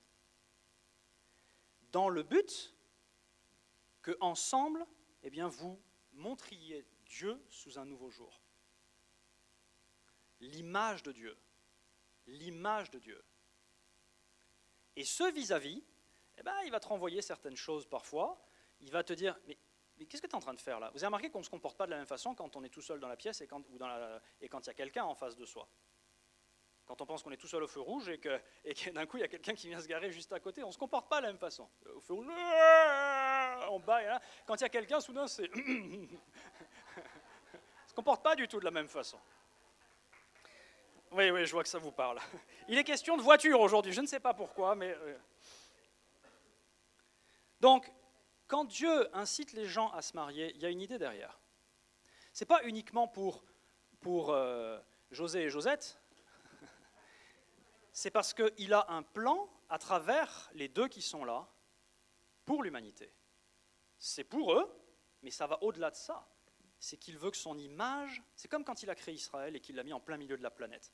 [1.92, 2.76] Dans le but
[4.02, 4.86] que ensemble,
[5.24, 8.40] eh bien, vous montriez Dieu sous un nouveau jour
[10.40, 11.38] l'image de Dieu.
[12.28, 13.24] L'image de Dieu.
[15.00, 15.82] Et ce vis-à-vis,
[16.38, 18.38] eh ben, il va te renvoyer certaines choses parfois.
[18.82, 19.58] Il va te dire, mais,
[20.06, 20.90] qu'est-ce que tu es en train de faire là?
[20.92, 22.70] Vous avez remarqué qu'on ne se comporte pas de la même façon quand on est
[22.70, 23.64] tout seul dans la pièce et quand,
[24.42, 25.70] et quand il y a quelqu'un en face de soi.
[26.86, 29.06] Quand on pense qu'on est tout seul au feu rouge et que, et que d'un
[29.06, 30.78] coup il y a quelqu'un qui vient se garer juste à côté, on ne se
[30.78, 31.70] comporte pas de la même façon.
[31.96, 32.28] Au feu rouge,
[33.70, 34.20] on bat.
[34.46, 35.50] Quand il y a quelqu'un, soudain, c'est.
[35.56, 36.08] on ne
[37.88, 39.18] se comporte pas du tout de la même façon.
[41.12, 42.20] Oui, oui, je vois que ça vous parle.
[42.68, 44.90] Il est question de voiture aujourd'hui, je ne sais pas pourquoi, mais...
[44.92, 45.18] Euh.
[47.60, 47.92] Donc,
[48.48, 51.40] quand Dieu incite les gens à se marier, il y a une idée derrière.
[52.32, 53.44] Ce n'est pas uniquement pour,
[54.06, 54.80] euh,
[55.12, 56.00] José et Josette,
[57.92, 61.50] C'est parce qu'il a un plan à travers les deux qui sont là
[62.46, 63.12] pour l'humanité.
[63.98, 64.72] C'est pour eux,
[65.22, 66.26] mais ça va au-delà de ça.
[66.80, 69.76] C'est qu'il veut que son image, c'est comme quand il a créé Israël et qu'il
[69.76, 70.92] l'a mis en plein milieu de la planète.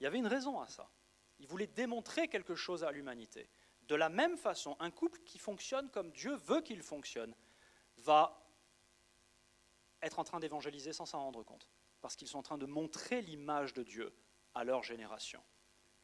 [0.00, 0.90] Il y avait une raison à ça.
[1.38, 3.48] Il voulait démontrer quelque chose à l'humanité.
[3.82, 7.34] De la même façon, un couple qui fonctionne comme Dieu veut qu'il fonctionne
[7.98, 8.42] va
[10.02, 11.68] être en train d'évangéliser sans s'en rendre compte,
[12.00, 14.12] parce qu'ils sont en train de montrer l'image de Dieu
[14.54, 15.42] à leur génération.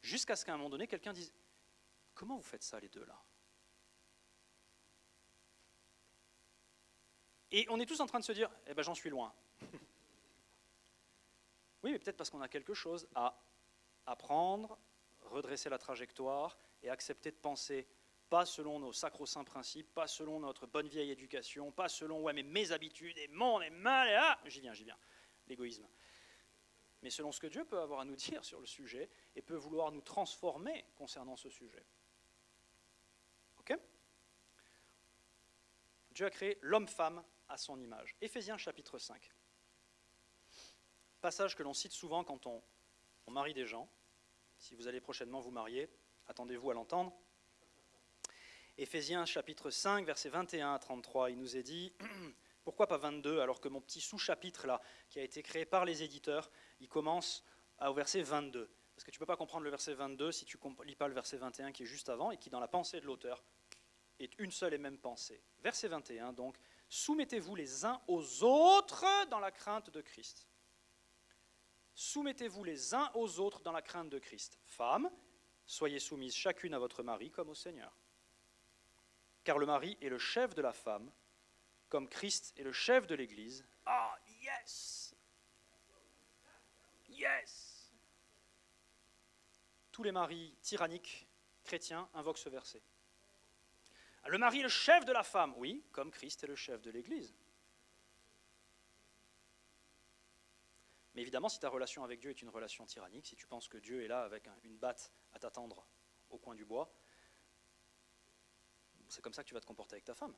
[0.01, 1.33] Jusqu'à ce qu'à un moment donné, quelqu'un dise,
[2.13, 3.21] comment vous faites ça les deux là
[7.51, 9.33] Et on est tous en train de se dire, eh ben j'en suis loin.
[11.83, 13.41] oui, mais peut-être parce qu'on a quelque chose à
[14.05, 14.77] apprendre,
[15.21, 17.87] redresser la trajectoire et accepter de penser
[18.29, 22.71] pas selon nos sacro-saints principes, pas selon notre bonne vieille éducation, pas selon ouais, mes
[22.71, 24.97] habitudes et mon et mal et ah, j'y viens, j'y viens,
[25.47, 25.87] l'égoïsme.
[27.01, 29.55] Mais selon ce que Dieu peut avoir à nous dire sur le sujet et peut
[29.55, 31.83] vouloir nous transformer concernant ce sujet.
[33.57, 33.75] Ok?
[36.11, 38.15] Dieu a créé l'homme-femme à son image.
[38.21, 39.31] Éphésiens chapitre 5.
[41.21, 42.63] Passage que l'on cite souvent quand on,
[43.27, 43.87] marie des gens.
[44.57, 45.89] Si vous allez prochainement vous marier,
[46.27, 47.13] attendez-vous à l'entendre.
[48.77, 51.93] Éphésiens chapitre 5, versets 21 à 33, il nous est dit,
[52.63, 56.01] pourquoi pas 22, alors que mon petit sous-chapitre là, qui a été créé par les
[56.01, 57.43] éditeurs, il commence
[57.81, 58.69] au verset 22.
[58.95, 61.07] Parce que tu ne peux pas comprendre le verset 22 si tu ne lis pas
[61.07, 63.43] le verset 21 qui est juste avant et qui, dans la pensée de l'auteur,
[64.19, 65.41] est une seule et même pensée.
[65.59, 66.57] Verset 21, donc,
[66.89, 70.47] soumettez-vous les uns aux autres dans la crainte de Christ.
[71.93, 74.59] Soumettez-vous les uns aux autres dans la crainte de Christ.
[74.65, 75.09] Femmes,
[75.65, 77.93] soyez soumises chacune à votre mari comme au Seigneur
[79.49, 81.11] car le mari est le chef de la femme,
[81.87, 83.65] comme Christ est le chef de l'Église.
[83.85, 85.15] Ah, yes
[87.07, 87.91] Yes
[89.91, 91.27] Tous les maris tyranniques
[91.63, 92.83] chrétiens invoquent ce verset.
[94.27, 96.91] Le mari est le chef de la femme, oui, comme Christ est le chef de
[96.91, 97.35] l'Église.
[101.15, 103.77] Mais évidemment, si ta relation avec Dieu est une relation tyrannique, si tu penses que
[103.77, 105.87] Dieu est là avec une batte à t'attendre
[106.29, 106.93] au coin du bois,
[109.07, 110.35] c'est comme ça que tu vas te comporter avec ta femme.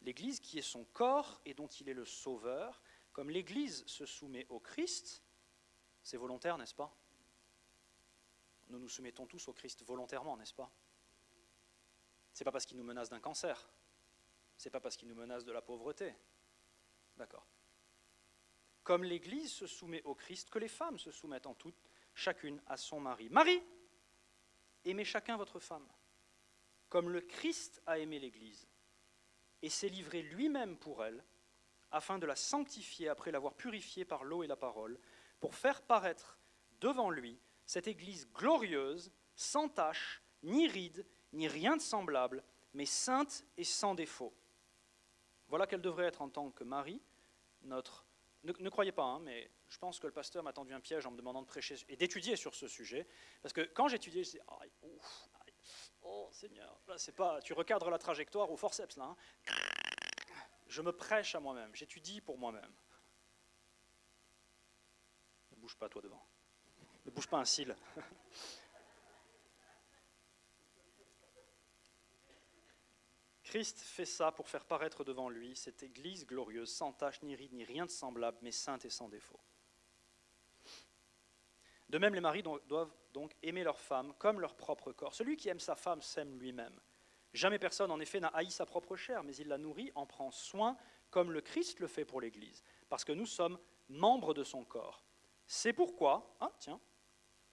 [0.00, 2.80] L'Église qui est son corps et dont il est le sauveur,
[3.12, 5.22] comme l'Église se soumet au Christ,
[6.02, 6.96] c'est volontaire, n'est-ce pas?
[8.68, 10.72] Nous nous soumettons tous au Christ volontairement, n'est-ce pas?
[12.40, 13.68] C'est pas parce qu'il nous menace d'un cancer,
[14.56, 16.14] c'est pas parce qu'il nous menace de la pauvreté.
[17.18, 17.46] D'accord.
[18.82, 21.82] Comme l'Église se soumet au Christ, que les femmes se soumettent en toutes,
[22.14, 23.28] chacune à son mari.
[23.28, 23.62] Marie,
[24.86, 25.86] Aimez chacun votre femme,
[26.88, 28.66] comme le Christ a aimé l'Église,
[29.60, 31.22] et s'est livré lui-même pour elle,
[31.90, 34.98] afin de la sanctifier après l'avoir purifiée par l'eau et la parole,
[35.40, 36.38] pour faire paraître
[36.80, 42.42] devant lui cette Église glorieuse, sans tache, ni ride, ni rien de semblable,
[42.74, 44.34] mais sainte et sans défaut.
[45.48, 47.02] Voilà qu'elle devrait être en tant que Marie,
[47.62, 48.04] notre...
[48.44, 51.10] Ne, croyez pas, hein, mais je pense que le pasteur m'a tendu un piège en
[51.10, 53.06] me demandant de prêcher et d'étudier sur ce sujet.
[53.42, 54.42] Parce que quand j'étudiais, je disais,
[56.02, 59.04] oh Seigneur, là c'est pas, tu recadres la trajectoire au forceps là.
[59.04, 59.16] Hein.
[60.68, 62.72] Je me prêche à moi-même, j'étudie pour moi-même.
[65.50, 66.24] Ne bouge pas toi devant.
[67.04, 67.76] Ne bouge pas un cil.
[73.50, 77.52] Christ fait ça pour faire paraître devant lui cette Église glorieuse, sans tache, ni ride,
[77.52, 79.40] ni rien de semblable, mais sainte et sans défaut.
[81.88, 85.16] De même, les maris doivent donc aimer leur femme comme leur propre corps.
[85.16, 86.78] Celui qui aime sa femme s'aime lui-même.
[87.32, 90.30] Jamais personne, en effet, n'a haï sa propre chair, mais il la nourrit, en prend
[90.30, 90.76] soin,
[91.10, 93.58] comme le Christ le fait pour l'Église, parce que nous sommes
[93.88, 95.02] membres de son corps.
[95.48, 96.80] C'est pourquoi, ah, tiens,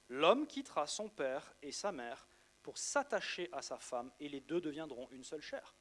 [0.10, 2.28] l'homme quittera son père et sa mère
[2.62, 5.74] pour s'attacher à sa femme, et les deux deviendront une seule chair.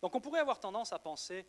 [0.00, 1.46] Donc on pourrait avoir tendance à penser,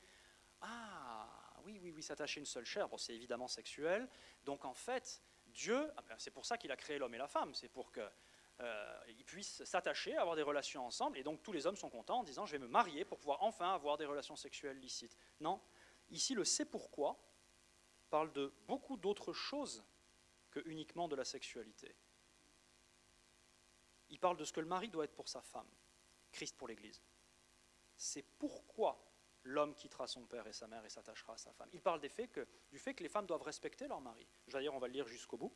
[0.61, 1.27] ah
[1.63, 4.07] oui, oui, oui, s'attacher une seule chair, bon, c'est évidemment sexuel,
[4.43, 7.27] donc en fait, Dieu, ah ben, c'est pour ça qu'il a créé l'homme et la
[7.27, 8.09] femme, c'est pour qu'ils
[8.61, 12.23] euh, puissent s'attacher, avoir des relations ensemble, et donc tous les hommes sont contents en
[12.23, 15.17] disant je vais me marier pour pouvoir enfin avoir des relations sexuelles licites.
[15.39, 15.61] Non,
[16.09, 17.19] ici le c'est pourquoi
[18.09, 19.83] parle de beaucoup d'autres choses
[20.51, 21.95] que uniquement de la sexualité.
[24.09, 25.67] Il parle de ce que le mari doit être pour sa femme,
[26.31, 27.01] Christ pour l'Église.
[27.97, 29.03] C'est pourquoi
[29.43, 31.69] l'homme quittera son père et sa mère et s'attachera à sa femme.
[31.73, 34.27] Il parle que, du fait que les femmes doivent respecter leur mari.
[34.47, 35.53] D'ailleurs, on va le lire jusqu'au bout.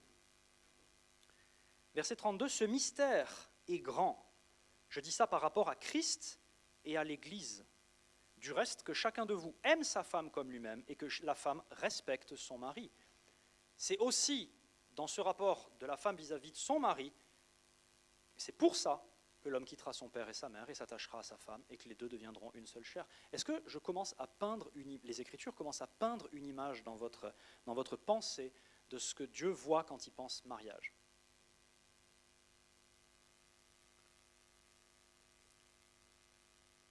[1.93, 4.33] Verset 32, ce mystère est grand.
[4.89, 6.39] Je dis ça par rapport à Christ
[6.85, 7.65] et à l'Église.
[8.37, 11.61] Du reste, que chacun de vous aime sa femme comme lui-même et que la femme
[11.71, 12.91] respecte son mari.
[13.77, 14.51] C'est aussi
[14.93, 17.13] dans ce rapport de la femme vis-à-vis de son mari,
[18.35, 19.03] c'est pour ça
[19.41, 21.89] que l'homme quittera son père et sa mère et s'attachera à sa femme et que
[21.89, 23.05] les deux deviendront une seule chair.
[23.31, 26.95] Est-ce que je commence à peindre une, les Écritures commencent à peindre une image dans
[26.95, 27.33] votre,
[27.65, 28.53] dans votre pensée
[28.89, 30.93] de ce que Dieu voit quand il pense mariage?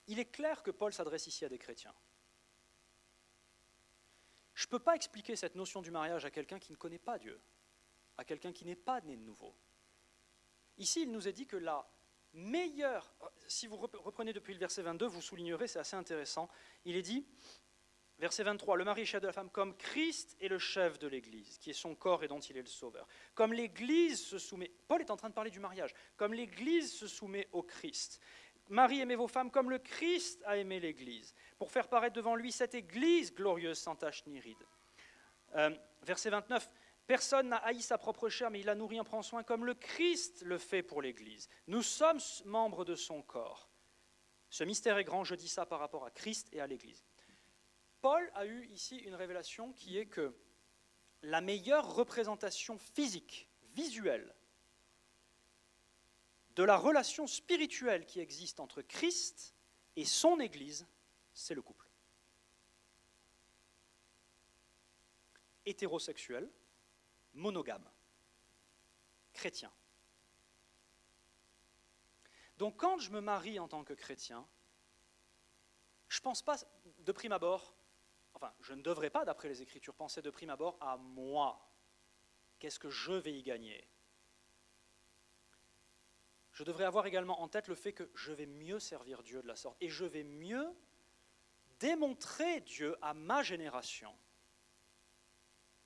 [0.08, 1.94] Il est clair que Paul s'adresse ici à des chrétiens.
[4.54, 7.18] Je ne peux pas expliquer cette notion du mariage à quelqu'un qui ne connaît pas
[7.18, 7.40] Dieu,
[8.18, 9.54] à quelqu'un qui n'est pas né de nouveau.
[10.78, 11.88] Ici, il nous est dit que la
[12.32, 13.12] meilleure,
[13.46, 16.48] si vous reprenez depuis le verset 22, vous soulignerez, c'est assez intéressant,
[16.84, 17.26] il est dit,
[18.18, 21.08] verset 23, le mari est chef de la femme comme Christ est le chef de
[21.08, 23.06] l'Église, qui est son corps et dont il est le sauveur.
[23.34, 27.08] Comme l'Église se soumet, Paul est en train de parler du mariage, comme l'Église se
[27.08, 28.20] soumet au Christ.
[28.68, 32.52] Marie, aimez vos femmes comme le Christ a aimé l'Église, pour faire paraître devant lui
[32.52, 34.64] cette Église glorieuse sans tache ni ride.
[35.56, 35.70] Euh,
[36.02, 36.70] verset 29,
[37.06, 39.74] Personne n'a haï sa propre chair, mais il la nourrit en prend soin comme le
[39.74, 41.48] Christ le fait pour l'Église.
[41.66, 43.68] Nous sommes membres de son corps.
[44.48, 47.04] Ce mystère est grand, je dis ça par rapport à Christ et à l'Église.
[48.00, 50.34] Paul a eu ici une révélation qui est que
[51.22, 54.34] la meilleure représentation physique, visuelle,
[56.56, 59.54] de la relation spirituelle qui existe entre Christ
[59.96, 60.86] et son Église,
[61.32, 61.86] c'est le couple.
[65.64, 66.50] Hétérosexuel,
[67.40, 67.90] monogame,
[69.33, 69.72] chrétien.
[72.59, 74.46] Donc quand je me marie en tant que chrétien,
[76.09, 76.57] je ne pense pas
[76.98, 77.74] de prime abord,
[78.35, 81.66] enfin je ne devrais pas d'après les Écritures penser de prime abord à moi.
[82.59, 83.88] Qu'est-ce que je vais y gagner?
[86.53, 89.48] Je devrais avoir également en tête le fait que je vais mieux servir Dieu de
[89.48, 90.68] la sorte et je vais mieux
[91.79, 94.14] démontrer Dieu à ma génération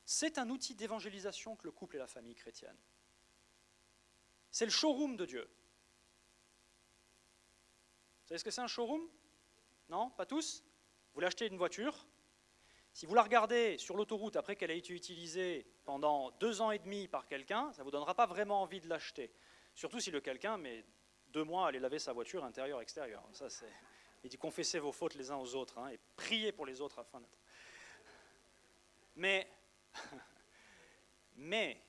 [0.04, 2.76] c'est un outil d'évangélisation que le couple et la famille chrétienne.
[4.50, 5.48] C'est le showroom de Dieu.
[8.22, 9.08] Vous savez ce que c'est un showroom?
[9.88, 10.64] Non Pas tous
[11.14, 12.06] Vous l'achetez une voiture.
[12.92, 16.78] Si vous la regardez sur l'autoroute après qu'elle a été utilisée pendant deux ans et
[16.78, 19.32] demi par quelqu'un, ça ne vous donnera pas vraiment envie de l'acheter.
[19.74, 20.84] Surtout si le quelqu'un met
[21.28, 23.26] deux mois à aller laver sa voiture intérieur-extérieur.
[23.32, 23.72] Ça, c'est...
[24.22, 26.98] Il dit confessez vos fautes les uns aux autres hein, et priez pour les autres
[26.98, 27.38] afin d'être.
[29.16, 29.46] Mais
[31.36, 31.82] Mais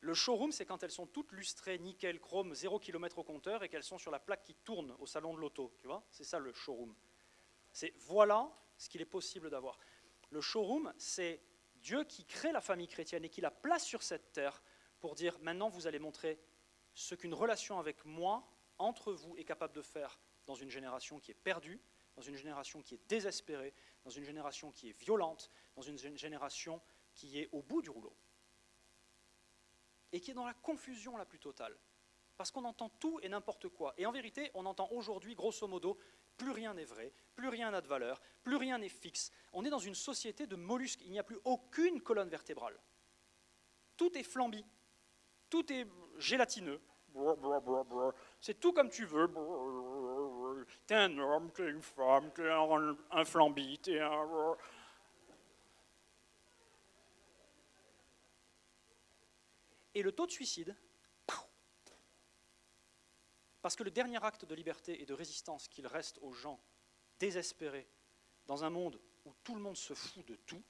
[0.00, 3.68] le showroom, c'est quand elles sont toutes lustrées, nickel, chrome, 0 km au compteur et
[3.68, 5.72] qu'elles sont sur la plaque qui tourne au salon de l'auto.
[5.78, 6.94] Tu vois C'est ça le showroom.
[7.72, 9.78] C'est voilà ce qu'il est possible d'avoir.
[10.30, 11.42] Le showroom, c'est
[11.76, 14.62] Dieu qui crée la famille chrétienne et qui la place sur cette terre
[14.98, 16.40] pour dire maintenant vous allez montrer
[16.94, 21.30] ce qu'une relation avec moi, entre vous, est capable de faire dans une génération qui
[21.30, 21.80] est perdue,
[22.14, 26.80] dans une génération qui est désespérée, dans une génération qui est violente, dans une génération
[27.16, 28.14] qui est au bout du rouleau
[30.12, 31.76] et qui est dans la confusion la plus totale.
[32.36, 33.94] Parce qu'on entend tout et n'importe quoi.
[33.96, 35.98] Et en vérité, on entend aujourd'hui, grosso modo,
[36.36, 39.32] plus rien n'est vrai, plus rien n'a de valeur, plus rien n'est fixe.
[39.52, 41.00] On est dans une société de mollusques.
[41.04, 42.78] Il n'y a plus aucune colonne vertébrale.
[43.96, 44.64] Tout est flambi,
[45.48, 45.86] tout est
[46.18, 46.80] gélatineux.
[48.40, 49.28] C'est tout comme tu veux.
[50.86, 54.56] T'es un homme, t'es une femme, t'es un, flambi, t'es un...
[59.96, 60.76] Et le taux de suicide,
[63.62, 66.60] parce que le dernier acte de liberté et de résistance qu'il reste aux gens
[67.18, 67.88] désespérés
[68.44, 70.62] dans un monde où tout le monde se fout de tout,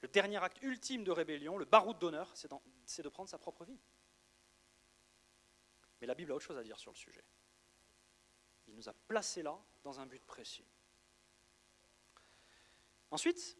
[0.00, 3.78] le dernier acte ultime de rébellion, le baroud d'honneur, c'est de prendre sa propre vie.
[6.00, 7.24] Mais la Bible a autre chose à dire sur le sujet.
[8.66, 10.64] Il nous a placés là dans un but précis.
[13.10, 13.58] Ensuite,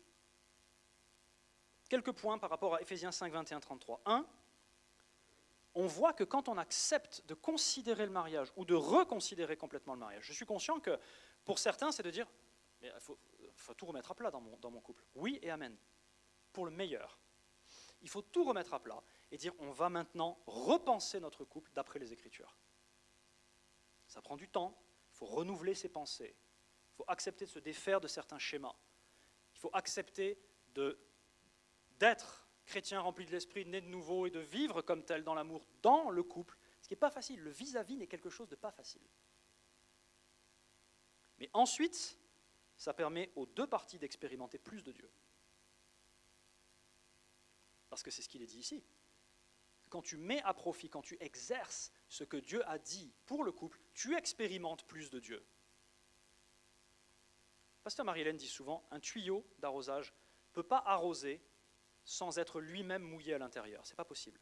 [1.88, 4.00] Quelques points par rapport à Ephésiens 5, 21, 33.
[4.04, 4.26] 1.
[5.74, 10.00] On voit que quand on accepte de considérer le mariage ou de reconsidérer complètement le
[10.00, 10.98] mariage, je suis conscient que
[11.44, 12.26] pour certains, c'est de dire
[12.82, 15.04] il faut, tout remettre à plat dans mon, dans mon couple.
[15.14, 15.76] Oui et Amen.
[16.52, 17.18] Pour le meilleur.
[18.02, 21.98] Il faut tout remettre à plat et dire on va maintenant repenser notre couple d'après
[21.98, 22.56] les Écritures.
[24.06, 24.78] Ça prend du temps,
[25.12, 26.34] il faut renouveler ses pensées,
[26.92, 28.74] il faut accepter de se défaire de certains schémas,
[29.54, 30.38] il faut accepter
[30.74, 30.98] de
[31.98, 35.66] d'être chrétien rempli de l'esprit, né de nouveau et de vivre comme tel dans l'amour,
[35.82, 37.40] dans le couple, ce qui n'est pas facile.
[37.42, 39.02] Le vis-à-vis n'est quelque chose de pas facile.
[41.38, 42.18] Mais ensuite,
[42.76, 45.10] ça permet aux deux parties d'expérimenter plus de Dieu.
[47.88, 48.84] Parce que c'est ce qu'il est dit ici.
[49.88, 53.52] Quand tu mets à profit, quand tu exerces ce que Dieu a dit pour le
[53.52, 55.44] couple, tu expérimentes plus de Dieu.
[57.82, 60.12] Pasteur Marie-Hélène dit souvent, un tuyau d'arrosage
[60.50, 61.40] ne peut pas arroser
[62.08, 63.84] sans être lui-même mouillé à l'intérieur.
[63.84, 64.40] Ce n'est pas possible.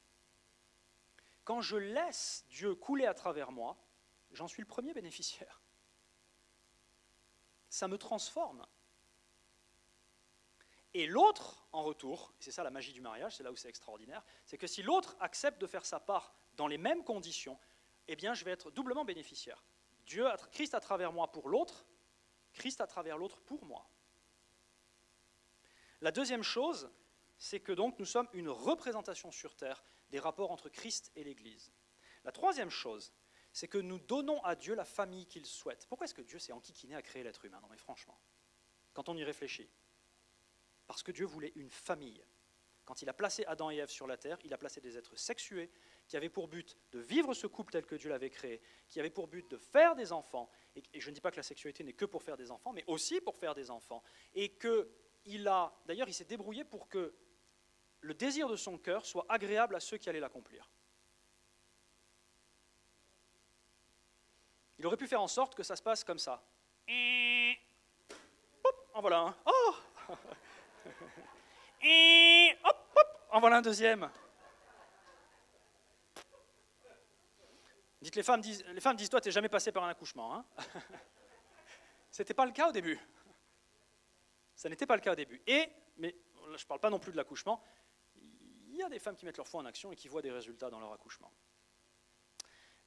[1.43, 3.77] Quand je laisse Dieu couler à travers moi,
[4.31, 5.61] j'en suis le premier bénéficiaire.
[7.69, 8.65] Ça me transforme.
[10.95, 14.23] Et l'autre, en retour, c'est ça la magie du mariage, c'est là où c'est extraordinaire,
[14.45, 17.59] c'est que si l'autre accepte de faire sa part dans les mêmes conditions,
[18.07, 19.65] eh bien je vais être doublement bénéficiaire.
[20.07, 21.85] Dieu, Christ à travers moi pour l'autre,
[22.53, 23.91] Christ à travers l'autre pour moi.
[26.01, 26.89] La deuxième chose,
[27.39, 31.73] c'est que donc nous sommes une représentation sur terre des rapports entre Christ et l'Église.
[32.25, 33.13] La troisième chose,
[33.53, 35.87] c'est que nous donnons à Dieu la famille qu'il souhaite.
[35.89, 37.61] Pourquoi est-ce que Dieu s'est enquiquiné à créer l'être humain?
[37.61, 38.19] Non mais franchement,
[38.93, 39.71] quand on y réfléchit.
[40.87, 42.25] Parce que Dieu voulait une famille.
[42.85, 45.19] Quand il a placé Adam et Ève sur la terre, il a placé des êtres
[45.19, 45.71] sexués
[46.07, 49.11] qui avaient pour but de vivre ce couple tel que Dieu l'avait créé, qui avaient
[49.11, 50.49] pour but de faire des enfants.
[50.77, 52.85] Et, je ne dis pas que la sexualité n'est que pour faire des enfants, mais
[52.87, 54.05] aussi pour faire des enfants.
[54.35, 54.89] Et que
[55.25, 57.13] il a, d'ailleurs, il s'est débrouillé pour que
[58.07, 60.71] le désir de son cœur soit agréable à ceux qui allaient l'accomplir.
[64.79, 66.43] Il aurait pu faire en sorte que ça se passe comme ça.
[68.65, 69.37] Hop, en voilà un.
[69.45, 69.75] Oh
[72.65, 74.09] hop, en voilà un deuxième.
[78.01, 80.37] Dites les femmes disent, les femmes disent toi, t'es jamais passé par un accouchement.
[80.37, 80.45] Hein
[82.11, 83.01] C'était pas le cas au début.
[84.55, 85.43] Ça n'était pas le cas au début.
[85.47, 86.15] Et, mais
[86.55, 87.61] je ne parle pas non plus de l'accouchement,
[88.77, 90.31] il y a des femmes qui mettent leur foi en action et qui voient des
[90.31, 91.33] résultats dans leur accouchement.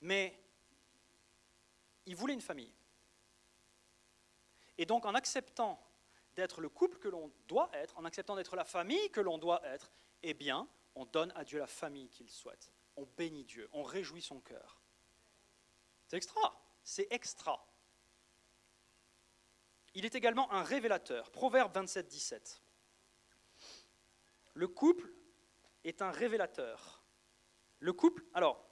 [0.01, 0.39] Mais
[2.05, 2.71] ils voulaient une famille.
[4.77, 5.83] Et donc en acceptant
[6.35, 9.65] d'être le couple que l'on doit être, en acceptant d'être la famille que l'on doit
[9.65, 12.71] être, eh bien, on donne à Dieu la famille qu'il souhaite.
[12.95, 14.79] On bénit Dieu, on réjouit son cœur.
[16.07, 17.65] C'est extra, c'est extra.
[19.95, 21.31] Il est également un révélateur.
[21.31, 22.61] Proverbe 27, 17.
[24.53, 25.11] Le couple
[25.84, 27.03] est un révélateur.
[27.80, 28.65] Le couple, alors,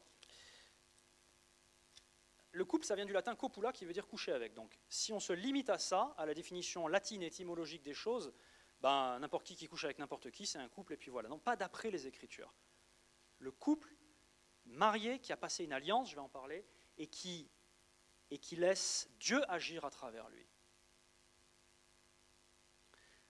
[2.51, 4.53] le couple, ça vient du latin copula, qui veut dire coucher avec.
[4.53, 8.34] Donc, si on se limite à ça, à la définition latine étymologique des choses,
[8.82, 11.30] ben, n'importe qui qui couche avec n'importe qui, c'est un couple, et puis voilà.
[11.30, 12.53] Non, pas d'après les Écritures.
[13.39, 13.95] Le couple
[14.66, 16.66] marié qui a passé une alliance, je vais en parler,
[16.97, 17.49] et qui,
[18.32, 20.47] et qui laisse Dieu agir à travers lui.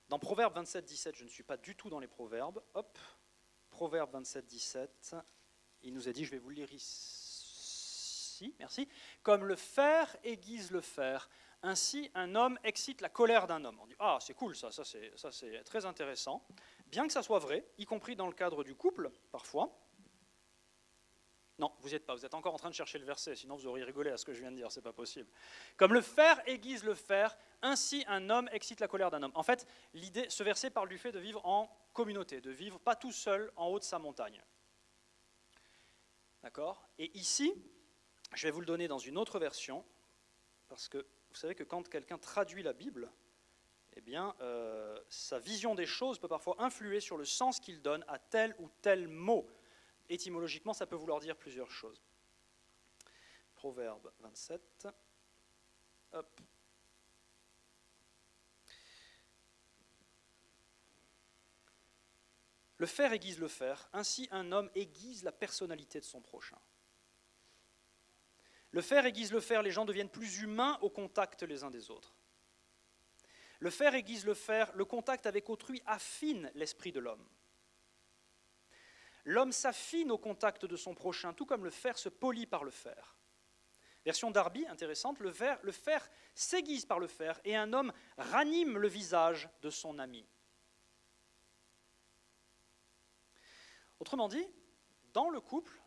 [0.10, 2.64] Dans Proverbe 27, 17, je ne suis pas du tout dans les proverbes.
[2.76, 2.98] Hop,
[3.78, 5.16] Proverbe 27, 17,
[5.84, 8.90] il nous a dit, je vais vous le lire ici, merci.
[9.22, 11.30] Comme le fer aiguise le fer,
[11.62, 13.78] ainsi un homme excite la colère d'un homme.
[13.80, 16.44] On dit, ah, c'est cool ça, ça c'est très intéressant.
[16.88, 19.80] Bien que ça soit vrai, y compris dans le cadre du couple, parfois.
[21.60, 23.58] Non, vous n'y êtes pas, vous êtes encore en train de chercher le verset, sinon
[23.58, 25.30] vous auriez rigolé à ce que je viens de dire, c'est pas possible.
[25.76, 29.32] Comme le fer aiguise le fer, ainsi un homme excite la colère d'un homme.
[29.36, 32.96] En fait, l'idée, ce verset parle du fait de vivre en communauté, de vivre pas
[32.96, 34.40] tout seul en haut de sa montagne.
[36.44, 36.88] D'accord?
[37.00, 37.52] Et ici,
[38.36, 39.84] je vais vous le donner dans une autre version,
[40.70, 43.12] parce que vous savez que quand quelqu'un traduit la Bible,
[43.96, 48.06] eh bien, euh, sa vision des choses peut parfois influer sur le sens qu'il donne
[48.08, 49.50] à tel ou tel mot
[50.08, 52.04] étymologiquement, ça peut vouloir dire plusieurs choses.
[53.56, 54.88] Proverbe 27.
[56.14, 56.42] Hop.
[62.78, 66.60] Le fer aiguise le fer, ainsi un homme aiguise la personnalité de son prochain.
[68.72, 71.90] Le fer aiguise le fer, les gens deviennent plus humains au contact les uns des
[71.90, 72.16] autres.
[73.60, 77.28] Le fer aiguise le fer, le contact avec autrui affine l'esprit de l'homme.
[79.26, 82.72] L'homme s'affine au contact de son prochain, tout comme le fer se polit par le
[82.72, 83.18] fer.
[84.06, 88.88] Version Darby, intéressante, le, le fer s'aiguise par le fer et un homme ranime le
[88.88, 90.26] visage de son ami.
[94.00, 94.46] Autrement dit,
[95.14, 95.82] dans le couple,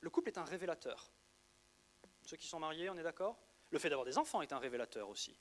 [0.00, 1.10] le couple est un révélateur.
[2.22, 3.38] Ceux qui sont mariés, on est d'accord?
[3.70, 5.38] Le fait d'avoir des enfants est un révélateur aussi.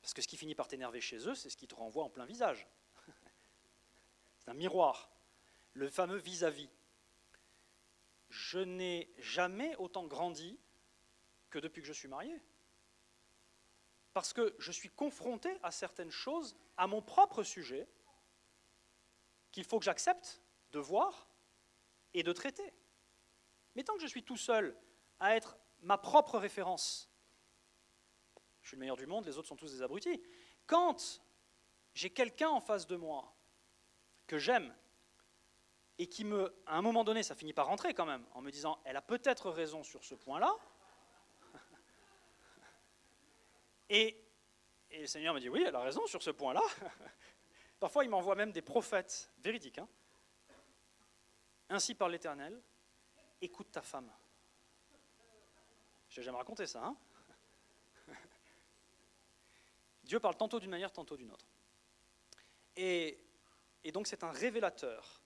[0.00, 2.10] Parce que ce qui finit par t'énerver chez eux, c'est ce qui te renvoie en
[2.10, 2.66] plein visage.
[4.38, 5.10] c'est un miroir
[5.74, 6.68] le fameux vis-à-vis.
[8.28, 10.58] Je n'ai jamais autant grandi
[11.50, 12.40] que depuis que je suis marié.
[14.12, 17.88] Parce que je suis confronté à certaines choses, à mon propre sujet,
[19.52, 20.40] qu'il faut que j'accepte
[20.72, 21.28] de voir
[22.14, 22.72] et de traiter.
[23.74, 24.76] Mais tant que je suis tout seul
[25.18, 27.10] à être ma propre référence,
[28.62, 30.22] je suis le meilleur du monde, les autres sont tous des abrutis.
[30.66, 31.22] Quand
[31.94, 33.34] j'ai quelqu'un en face de moi
[34.26, 34.74] que j'aime,
[36.00, 38.50] et qui me, à un moment donné, ça finit par rentrer quand même, en me
[38.50, 40.50] disant, elle a peut-être raison sur ce point-là.
[43.90, 44.18] Et,
[44.90, 46.62] le Seigneur me dit, oui, elle a raison sur ce point-là.
[47.80, 49.76] Parfois, il m'envoie même des prophètes véridiques.
[49.76, 49.88] Hein.
[51.70, 52.60] Ainsi parle l'Éternel,
[53.40, 54.10] écoute ta femme.
[56.08, 56.84] Je n'ai jamais raconté ça.
[56.84, 56.96] Hein
[60.02, 61.46] Dieu parle tantôt d'une manière, tantôt d'une autre.
[62.74, 63.24] Et,
[63.84, 65.22] et donc c'est un révélateur,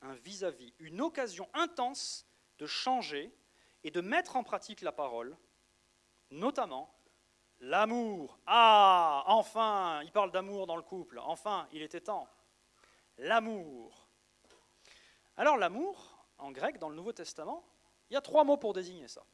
[0.00, 2.26] un vis-à-vis, une occasion intense
[2.58, 3.32] de changer
[3.84, 5.36] et de mettre en pratique la parole,
[6.32, 6.92] notamment
[7.60, 8.40] l'amour.
[8.46, 12.28] Ah, enfin, il parle d'amour dans le couple, enfin, il était temps.
[13.18, 14.01] L'amour.
[15.36, 17.64] Alors l'amour, en grec, dans le Nouveau Testament,
[18.10, 19.24] il y a trois mots pour désigner ça.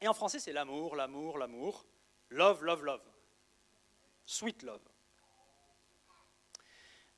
[0.00, 1.86] Et en français, c'est l'amour, l'amour, l'amour.
[2.30, 3.02] Love, love, love.
[4.24, 4.80] Sweet love.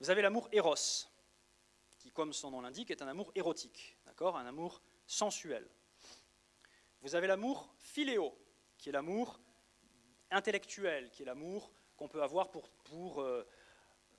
[0.01, 0.75] Vous avez l'amour éros,
[1.99, 4.37] qui, comme son nom l'indique, est un amour érotique, d'accord?
[4.37, 5.67] Un amour sensuel.
[7.01, 8.37] Vous avez l'amour philéo,
[8.77, 9.41] qui est l'amour
[10.31, 13.47] intellectuel, qui est l'amour qu'on peut avoir pour, euh,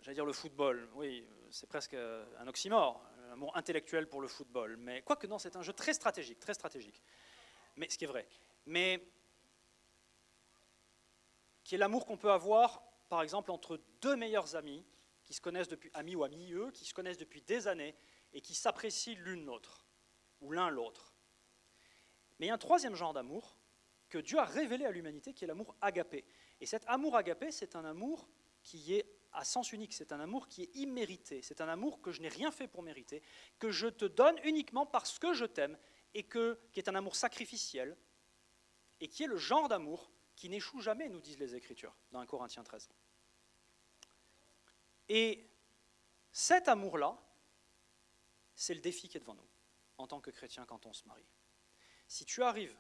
[0.08, 0.90] dire le football.
[0.96, 3.04] Oui, c'est presque un oxymore,
[3.56, 4.78] intellectuel pour le football.
[4.78, 7.02] Mais quoique non, c'est un jeu très stratégique, très stratégique.
[7.76, 8.28] Mais ce qui est vrai.
[8.66, 9.08] Mais
[11.64, 14.86] qui est l'amour qu'on peut avoir, par exemple, entre deux meilleurs amis,
[15.24, 17.96] qui se connaissent depuis, amis ou amis, eux, qui se connaissent depuis des années
[18.32, 19.86] et qui s'apprécient l'une l'autre,
[20.40, 21.14] ou l'un l'autre.
[22.40, 23.58] Mais il y a un troisième genre d'amour
[24.08, 26.24] que Dieu a révélé à l'humanité, qui est l'amour agapé.
[26.62, 28.30] Et cet amour agapé, c'est un amour
[28.64, 32.12] qui est à sens unique, c'est un amour qui est immérité, c'est un amour que
[32.12, 33.22] je n'ai rien fait pour mériter,
[33.60, 35.78] que je te donne uniquement parce que je t'aime,
[36.14, 37.98] et que, qui est un amour sacrificiel,
[39.00, 42.26] et qui est le genre d'amour qui n'échoue jamais, nous disent les Écritures, dans 1
[42.26, 42.90] Corinthiens 13.
[45.10, 45.50] Et
[46.32, 47.18] cet amour-là,
[48.56, 49.48] c'est le défi qui est devant nous,
[49.98, 51.28] en tant que chrétien, quand on se marie.
[52.08, 52.78] Si tu arrives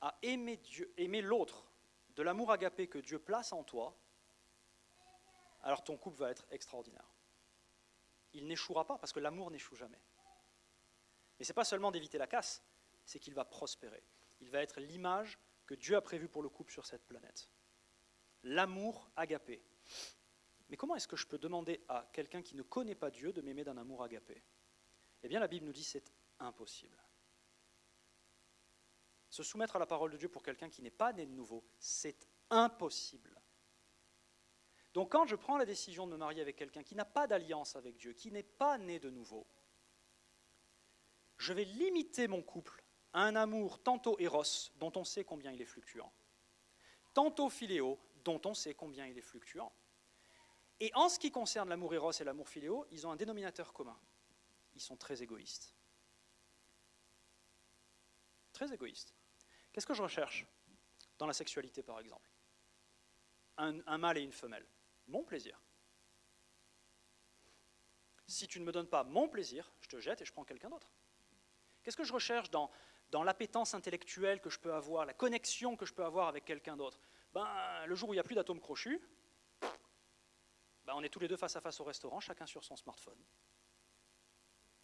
[0.00, 0.60] à aimer
[0.96, 1.70] aimer l'autre
[2.16, 3.96] de l'amour agapé que Dieu place en toi,
[5.64, 7.10] alors ton couple va être extraordinaire.
[8.34, 10.00] Il n'échouera pas, parce que l'amour n'échoue jamais.
[11.38, 12.62] Mais ce n'est pas seulement d'éviter la casse,
[13.04, 14.04] c'est qu'il va prospérer.
[14.40, 17.48] Il va être l'image que Dieu a prévu pour le couple sur cette planète.
[18.42, 19.64] L'amour agapé.
[20.68, 23.40] Mais comment est-ce que je peux demander à quelqu'un qui ne connaît pas Dieu de
[23.40, 24.42] m'aimer d'un amour agapé?
[25.22, 27.02] Eh bien, la Bible nous dit c'est impossible.
[29.30, 31.64] Se soumettre à la parole de Dieu pour quelqu'un qui n'est pas né de nouveau,
[31.78, 33.40] c'est impossible.
[34.94, 37.74] Donc quand je prends la décision de me marier avec quelqu'un qui n'a pas d'alliance
[37.74, 39.46] avec Dieu, qui n'est pas né de nouveau,
[41.36, 42.82] je vais limiter mon couple
[43.12, 46.12] un amour tantôt éros, dont on sait combien il est fluctuant,
[47.12, 49.72] tantôt philéo, dont on sait combien il est fluctuant.
[50.80, 53.98] Et en ce qui concerne l'amour éros et l'amour philéo, ils ont un dénominateur commun.
[54.74, 55.74] Ils sont très égoïstes.
[58.52, 59.14] Très égoïstes.
[59.72, 60.46] Qu'est-ce que je recherche
[61.18, 62.28] dans la sexualité, par exemple?
[63.56, 64.66] Un, un mâle et une femelle.
[65.06, 65.60] Mon plaisir.
[68.26, 70.70] Si tu ne me donnes pas mon plaisir, je te jette et je prends quelqu'un
[70.70, 70.90] d'autre.
[71.82, 72.70] Qu'est-ce que je recherche dans
[73.14, 76.76] dans l'appétence intellectuelle que je peux avoir, la connexion que je peux avoir avec quelqu'un
[76.76, 76.98] d'autre,
[77.32, 77.46] ben,
[77.86, 79.00] le jour où il n'y a plus d'atomes crochus,
[80.84, 83.22] ben, on est tous les deux face à face au restaurant, chacun sur son smartphone.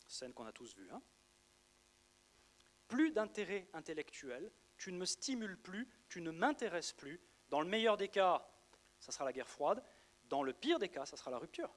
[0.06, 0.90] Scène qu'on a tous vue.
[0.92, 1.02] Hein.
[2.86, 7.20] plus d'intérêt intellectuel, tu ne me stimules plus, tu ne m'intéresses plus.
[7.48, 8.48] Dans le meilleur des cas,
[9.00, 9.82] ça sera la guerre froide.
[10.30, 11.74] Dans le pire des cas, ça sera la rupture.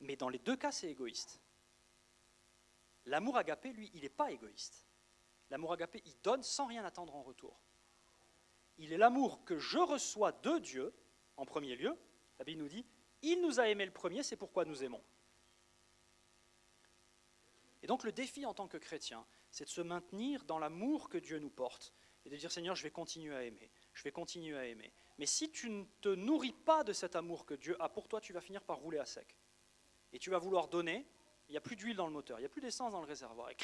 [0.00, 1.40] Mais dans les deux cas, c'est égoïste.
[3.06, 4.86] L'amour agapé, lui, il n'est pas égoïste.
[5.50, 7.60] L'amour agapé, il donne sans rien attendre en retour.
[8.78, 10.94] Il est l'amour que je reçois de Dieu,
[11.36, 11.98] en premier lieu.
[12.38, 12.86] La Bible nous dit,
[13.22, 15.02] il nous a aimé le premier, c'est pourquoi nous aimons.
[17.82, 21.18] Et donc le défi en tant que chrétien, c'est de se maintenir dans l'amour que
[21.18, 21.92] Dieu nous porte
[22.24, 24.92] et de dire Seigneur, je vais continuer à aimer, je vais continuer à aimer.
[25.18, 28.20] Mais si tu ne te nourris pas de cet amour que Dieu a pour toi,
[28.20, 29.36] tu vas finir par rouler à sec.
[30.12, 31.06] Et tu vas vouloir donner,
[31.48, 33.06] il n'y a plus d'huile dans le moteur, il n'y a plus d'essence dans le
[33.06, 33.50] réservoir.
[33.50, 33.56] Et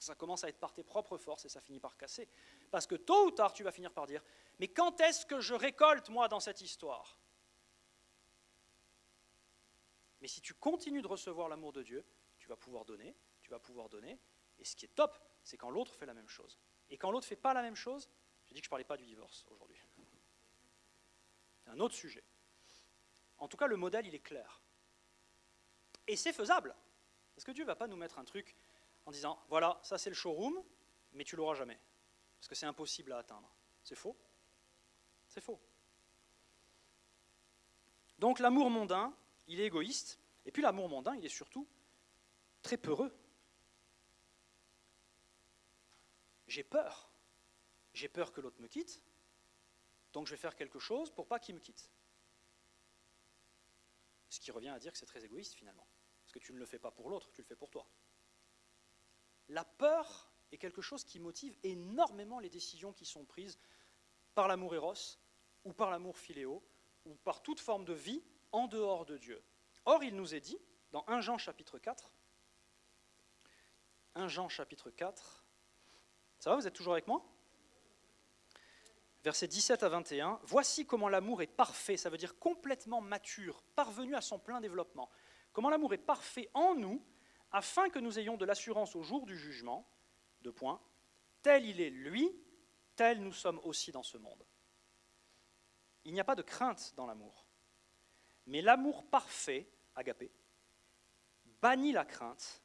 [0.00, 2.28] ça commence à être par tes propres forces et ça finit par casser.
[2.70, 4.22] Parce que tôt ou tard, tu vas finir par dire,
[4.58, 7.20] mais quand est-ce que je récolte, moi, dans cette histoire?
[10.20, 12.04] Mais si tu continues de recevoir l'amour de Dieu,
[12.38, 14.18] tu vas pouvoir donner, tu vas pouvoir donner.
[14.58, 16.58] Et ce qui est top, c'est quand l'autre fait la même chose.
[16.90, 18.10] Et quand l'autre ne fait pas la même chose,
[18.46, 19.80] j'ai dit que je ne parlais pas du divorce aujourd'hui.
[21.70, 22.24] C'est un autre sujet.
[23.38, 24.60] En tout cas, le modèle, il est clair.
[26.08, 26.74] Et c'est faisable.
[27.34, 28.56] Parce que Dieu ne va pas nous mettre un truc
[29.06, 30.62] en disant, voilà, ça c'est le showroom,
[31.12, 31.78] mais tu l'auras jamais.
[32.38, 33.48] Parce que c'est impossible à atteindre.
[33.84, 34.16] C'est faux.
[35.28, 35.60] C'est faux.
[38.18, 39.16] Donc l'amour mondain,
[39.46, 40.18] il est égoïste.
[40.46, 41.68] Et puis l'amour mondain, il est surtout
[42.62, 43.16] très peureux.
[46.48, 47.10] J'ai peur.
[47.94, 49.02] J'ai peur que l'autre me quitte.
[50.12, 51.90] Donc je vais faire quelque chose pour pas qu'il me quitte.
[54.28, 55.86] Ce qui revient à dire que c'est très égoïste finalement.
[56.22, 57.86] Parce que tu ne le fais pas pour l'autre, tu le fais pour toi.
[59.48, 63.58] La peur est quelque chose qui motive énormément les décisions qui sont prises
[64.34, 65.18] par l'amour éros
[65.64, 66.62] ou par l'amour philéo
[67.04, 69.42] ou par toute forme de vie en dehors de Dieu.
[69.84, 70.58] Or, il nous est dit,
[70.92, 72.10] dans 1 Jean chapitre 4,
[74.14, 75.44] 1 Jean chapitre 4,
[76.38, 77.24] ça va, vous êtes toujours avec moi?
[79.22, 84.14] Versets 17 à 21, Voici comment l'amour est parfait, ça veut dire complètement mature, parvenu
[84.14, 85.10] à son plein développement.
[85.52, 87.04] Comment l'amour est parfait en nous,
[87.52, 89.90] afin que nous ayons de l'assurance au jour du jugement,
[90.40, 90.80] deux points,
[91.42, 92.34] tel il est lui,
[92.96, 94.46] tel nous sommes aussi dans ce monde.
[96.04, 97.46] Il n'y a pas de crainte dans l'amour.
[98.46, 100.32] Mais l'amour parfait, agapé,
[101.60, 102.62] bannit la crainte,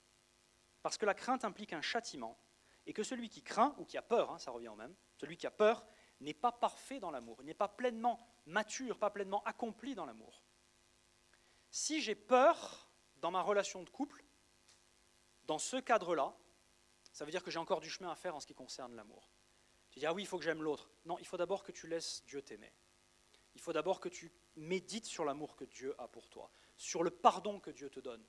[0.82, 2.40] parce que la crainte implique un châtiment,
[2.86, 5.36] et que celui qui craint, ou qui a peur, hein, ça revient au même, celui
[5.36, 5.86] qui a peur
[6.20, 10.44] n'est pas parfait dans l'amour, n'est pas pleinement mature, pas pleinement accompli dans l'amour.
[11.70, 14.24] Si j'ai peur dans ma relation de couple,
[15.44, 16.36] dans ce cadre-là,
[17.12, 19.30] ça veut dire que j'ai encore du chemin à faire en ce qui concerne l'amour.
[19.90, 20.90] Tu dis, ah oui, il faut que j'aime l'autre.
[21.06, 22.74] Non, il faut d'abord que tu laisses Dieu t'aimer.
[23.54, 27.12] Il faut d'abord que tu médites sur l'amour que Dieu a pour toi, sur le
[27.12, 28.26] pardon que Dieu te donne,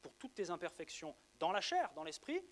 [0.00, 2.42] pour toutes tes imperfections, dans la chair, dans l'esprit,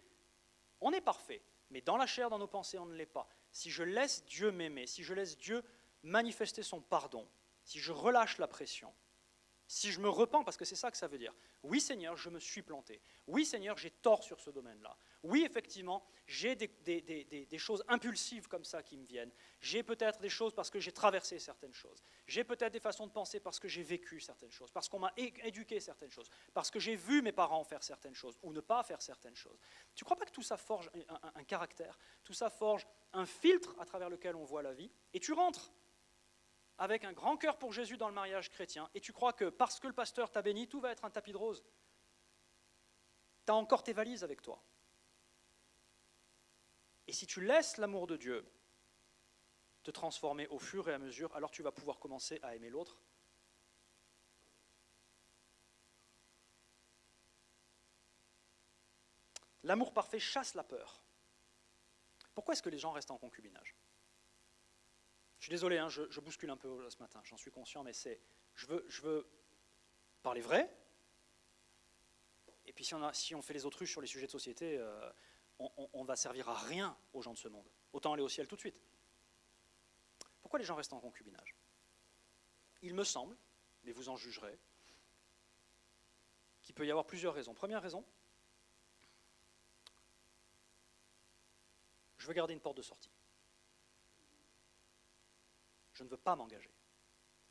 [0.81, 3.29] on est parfait, mais dans la chair, dans nos pensées, on ne l'est pas.
[3.53, 5.63] Si je laisse Dieu m'aimer, si je laisse Dieu
[6.03, 7.29] manifester son pardon,
[7.65, 8.93] si je relâche la pression,
[9.73, 11.33] si je me repens, parce que c'est ça que ça veut dire.
[11.63, 13.01] Oui Seigneur, je me suis planté.
[13.27, 14.95] Oui Seigneur, j'ai tort sur ce domaine-là.
[15.23, 19.31] Oui, effectivement, j'ai des, choses impulsives comme ça qui me viennent.
[19.63, 22.03] J'ai peut-être des choses parce que j'ai traversé certaines choses.
[22.27, 25.13] J'ai peut-être des façons de penser parce que j'ai vécu certaines choses, parce qu'on m'a
[25.17, 28.83] éduqué certaines choses, parce que j'ai vu mes parents faire certaines choses ou ne pas
[28.83, 29.59] faire certaines choses.
[29.95, 30.91] Tu ne crois pas que tout ça forge
[31.35, 31.99] un caractère?
[32.25, 35.73] Tout ça forge un filtre à travers lequel on voit la vie Et tu rentres
[36.79, 39.79] avec un grand cœur pour Jésus dans le mariage chrétien, et tu crois que parce
[39.79, 41.65] que le pasteur t'a béni, tout va être un tapis de rose?
[43.47, 44.63] Tu as encore tes valises avec toi.
[47.07, 48.47] Et si tu laisses l'amour de Dieu
[49.83, 52.99] te transformer au fur et à mesure, alors tu vas pouvoir commencer à aimer l'autre.
[59.65, 61.03] L'amour parfait chasse la peur.
[62.35, 63.77] Pourquoi est-ce que les gens restent en concubinage?
[65.43, 68.21] Je suis désolé, hein, je, bouscule un peu ce matin, j'en suis conscient, mais c'est,
[68.55, 69.29] je veux, je veux
[70.23, 70.73] parler vrai.
[72.65, 72.95] Et puis si
[73.35, 75.11] on, fait les autruches sur les sujets de société, euh,
[75.59, 77.69] on, ne va servir à rien aux gens de ce monde.
[77.93, 78.81] Autant aller au ciel tout de suite.
[80.43, 81.57] Pourquoi les gens restent en concubinage?
[82.81, 83.37] Il me semble,
[83.83, 84.57] mais vous en jugerez,
[86.63, 87.53] qu'il peut y avoir plusieurs raisons.
[87.53, 88.05] Première raison,
[92.19, 93.11] je veux garder une porte de sortie
[95.93, 96.75] je ne veux pas m'engager.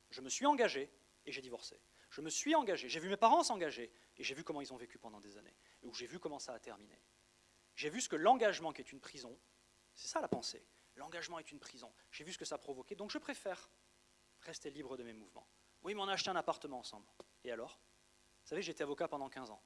[0.09, 0.91] Je me suis engagé
[1.25, 1.81] et j'ai divorcé.
[2.09, 4.77] Je me suis engagé, j'ai vu mes parents s'engager et j'ai vu comment ils ont
[4.77, 7.01] vécu pendant des années, et j'ai vu comment ça a terminé.
[7.75, 9.39] J'ai vu ce que l'engagement qui est une prison,
[9.95, 10.65] c'est ça la pensée,
[10.95, 13.69] l'engagement est une prison, j'ai vu ce que ça a provoqué, donc je préfère
[14.41, 15.47] rester libre de mes mouvements.
[15.83, 17.07] Oui, mais on a acheté un appartement ensemble.
[17.43, 17.79] Et alors?
[18.43, 19.63] Vous savez, j'étais avocat pendant 15 ans.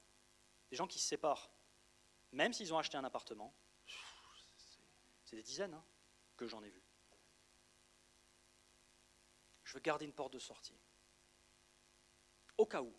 [0.70, 1.50] Des gens qui se séparent,
[2.32, 3.54] même s'ils ont acheté un appartement,
[5.24, 5.84] c'est des dizaines hein,
[6.36, 6.85] que j'en ai vu.
[9.76, 10.80] Veux garder une porte de sortie.
[12.56, 12.94] Au cas où.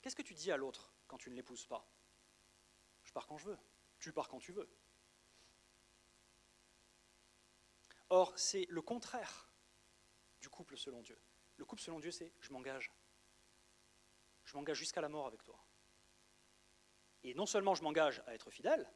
[0.00, 1.88] Qu'est-ce que tu dis à l'autre quand tu ne l'épouses pas?
[3.04, 3.58] Je pars quand je veux.
[4.00, 4.68] Tu pars quand tu veux.
[8.10, 9.48] Or, c'est le contraire
[10.40, 11.20] du couple selon Dieu.
[11.56, 12.90] Le couple selon Dieu, c'est je m'engage.
[14.44, 15.64] Je m'engage jusqu'à la mort avec toi.
[17.22, 18.92] Et non seulement je m'engage à être fidèle,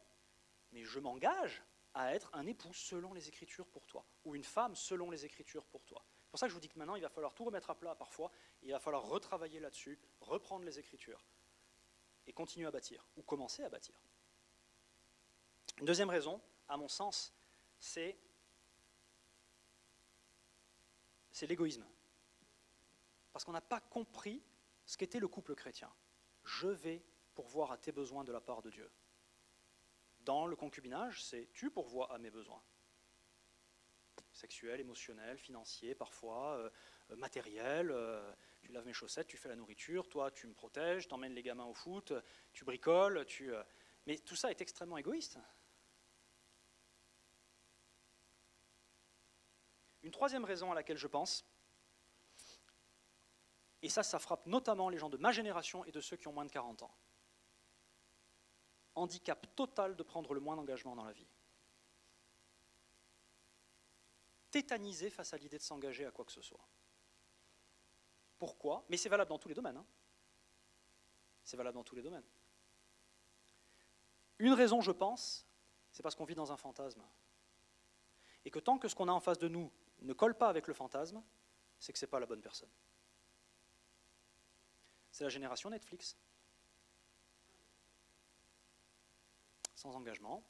[0.73, 1.63] mais je m'engage
[1.95, 5.67] à être un époux selon les Écritures pour toi, ou une femme selon les Écritures
[5.67, 6.05] pour toi.
[6.37, 7.95] Pour ça que je vous dis que maintenant, il va falloir tout remettre à plat
[7.95, 8.31] parfois,
[8.61, 11.25] il va falloir retravailler là-dessus, reprendre les Écritures,
[12.27, 13.99] et continuer à bâtir, ou commencer à bâtir.
[15.79, 17.33] Une deuxième raison, à mon sens,
[17.81, 18.19] c'est
[21.33, 21.87] c'est l'égoïsme.
[23.33, 24.43] Parce qu'on n'a pas compris
[24.85, 25.91] ce qu'était le couple chrétien.
[26.45, 27.03] Je vais
[27.35, 28.93] pourvoir à tes besoins de la part de Dieu.
[30.21, 32.63] Dans le concubinage, c'est tu pourvois à mes besoins.
[34.37, 36.71] Sexuels, émotionnels, financiers, parfois, euh,
[37.11, 37.91] euh, matériels.
[37.91, 41.43] Euh, tu laves mes chaussettes, tu fais la nourriture, toi tu me protèges, t'emmènes les
[41.43, 42.13] gamins au foot,
[42.53, 43.53] tu bricoles, tu.
[44.07, 45.39] Mais tout ça est extrêmement égoïste.
[50.03, 51.45] Une troisième raison à laquelle je pense,
[53.83, 56.33] et ça, ça frappe notamment les gens de ma génération et de ceux qui ont
[56.33, 56.95] moins de 40 ans
[58.97, 61.29] handicap total de prendre le moins d'engagement dans la vie.
[64.51, 66.67] Tétanisé face à l'idée de s'engager à quoi que ce soit.
[68.39, 68.85] Pourquoi?
[68.89, 69.77] Mais c'est valable dans tous les domaines.
[69.77, 69.87] Hein.
[71.45, 72.25] C'est valable dans tous les domaines.
[74.39, 75.47] Une raison, je pense,
[75.93, 77.03] c'est parce qu'on vit dans un fantasme.
[78.45, 79.73] Et que tant que ce qu'on a en face de nous
[80.03, 81.23] ne colle pas avec le fantasme,
[81.79, 82.71] c'est que ce n'est pas la bonne personne.
[85.11, 86.17] C'est la génération Netflix.
[89.75, 90.45] Sans engagement.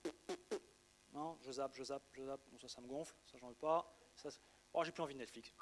[1.12, 3.90] Non, je zappe, je zappe, je zappe, ça, ça me gonfle, ça j'en veux pas.
[4.16, 4.28] Ça,
[4.74, 5.52] oh, j'ai plus envie de Netflix.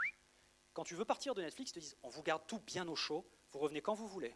[0.73, 2.97] Quand tu veux partir de Netflix, ils te disent on vous garde tout bien au
[2.97, 4.35] chaud, vous revenez quand vous voulez.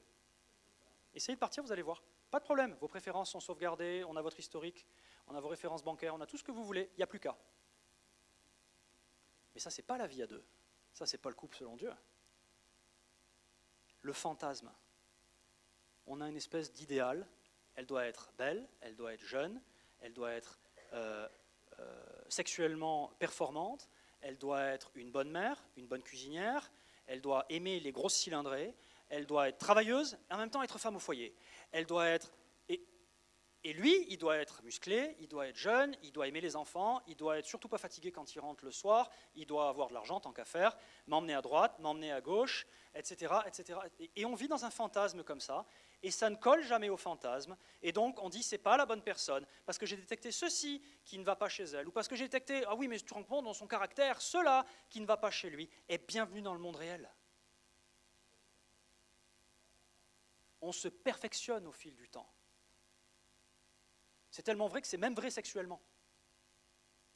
[1.15, 2.03] Essayez de partir, vous allez voir.
[2.31, 4.87] Pas de problème, vos préférences sont sauvegardées, on a votre historique,
[5.27, 7.07] on a vos références bancaires, on a tout ce que vous voulez, il n'y a
[7.07, 7.37] plus qu'à.
[9.55, 10.45] Mais ça, c'est pas la vie à deux.
[10.93, 11.93] Ça, c'est pas le couple selon Dieu.
[14.03, 14.73] Le fantasme.
[16.07, 17.27] On a une espèce d'idéal.
[17.75, 19.61] Elle doit être belle, elle doit être jeune,
[20.01, 20.59] elle doit être
[20.93, 21.29] euh,
[21.79, 23.89] euh, sexuellement performante,
[24.21, 26.71] elle doit être une bonne mère, une bonne cuisinière,
[27.07, 28.75] elle doit aimer les grosses cylindrées,
[29.09, 31.35] elle doit être travailleuse et en même temps être femme au foyer.
[31.73, 32.33] Elle doit être
[33.65, 37.03] et lui, il doit être musclé, il doit être jeune, il doit aimer les enfants,
[37.09, 39.95] il doit être surtout pas fatigué quand il rentre le soir, il doit avoir de
[39.95, 40.77] l'argent tant qu'à faire,
[41.09, 43.81] m'emmener à droite, m'emmener à gauche, etc., etc.
[44.15, 45.67] Et on vit dans un fantasme comme ça,
[46.03, 47.57] et ça ne colle jamais au fantasme.
[47.83, 51.19] Et donc on dit c'est pas la bonne personne parce que j'ai détecté ceci qui
[51.19, 53.43] ne va pas chez elle, ou parce que j'ai détecté ah oui mais tu te
[53.43, 55.69] dans son caractère cela qui ne va pas chez lui.
[55.89, 57.11] Et bienvenue dans le monde réel.
[60.61, 62.29] On se perfectionne au fil du temps.
[64.31, 65.81] C'est tellement vrai que c'est même vrai sexuellement.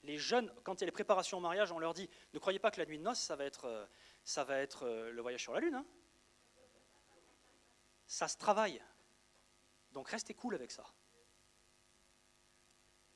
[0.05, 2.59] Les jeunes, quand il y a les préparations au mariage, on leur dit ne croyez
[2.59, 3.87] pas que la nuit de noces, ça va être, euh,
[4.25, 5.77] ça va être euh, le voyage sur la Lune.
[5.77, 5.87] Hein.
[8.07, 8.83] Ça se travaille.
[9.93, 10.85] Donc restez cool avec ça.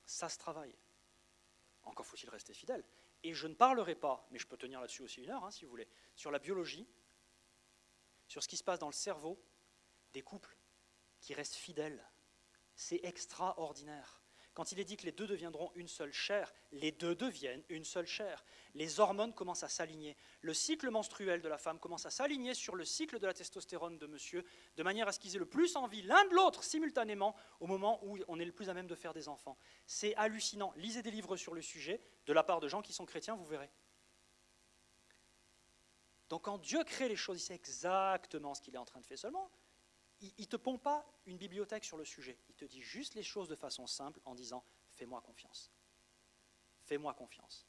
[0.05, 0.75] Ça se travaille.
[1.85, 2.85] Encore faut-il rester fidèle.
[3.23, 5.65] Et je ne parlerai pas, mais je peux tenir là-dessus aussi une heure, hein, si
[5.65, 6.87] vous voulez, sur la biologie,
[8.29, 9.41] sur ce qui se passe dans le cerveau
[10.13, 10.57] des couples
[11.21, 12.07] qui restent fidèles
[12.77, 14.21] c'est extraordinaire.
[14.57, 17.85] Quand il est dit que les deux deviendront une seule chair, les deux deviennent une
[17.85, 18.43] seule chair.
[18.73, 20.17] Les hormones commencent à s'aligner.
[20.41, 23.99] Le cycle menstruel de la femme commence à s'aligner sur le cycle de la testostérone
[23.99, 24.47] de monsieur,
[24.79, 28.01] de manière à ce qu'ils aient le plus envie l'un de l'autre simultanément au moment
[28.03, 29.59] où on est le plus à même de faire des enfants.
[29.87, 30.73] C'est hallucinant.
[30.77, 33.45] Lisez des livres sur le sujet de la part de gens qui sont chrétiens, vous
[33.45, 33.71] verrez.
[36.31, 39.07] Donc quand Dieu crée les choses, il sait exactement ce qu'il est en train de
[39.07, 39.51] faire seulement
[40.21, 42.39] il ne te pond pas une bibliothèque sur le sujet.
[42.49, 44.65] Il te dit juste les choses de façon simple en disant
[44.95, 45.71] Fais-moi confiance.
[46.85, 47.67] Fais-moi confiance.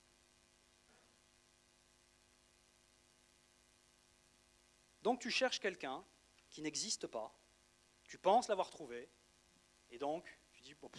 [5.02, 6.04] Donc tu cherches quelqu'un
[6.50, 7.34] qui n'existe pas,
[8.04, 9.10] tu penses l'avoir trouvé,
[9.89, 10.89] et donc tu dis bon,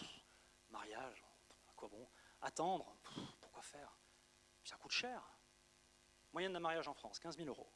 [0.71, 1.25] mariage,
[1.69, 2.09] à quoi bon?
[2.41, 2.97] Attendre,
[3.41, 3.99] pourquoi faire?
[4.65, 5.23] Ça coûte cher.
[6.33, 7.71] Moyenne d'un mariage en France, 15 000 euros.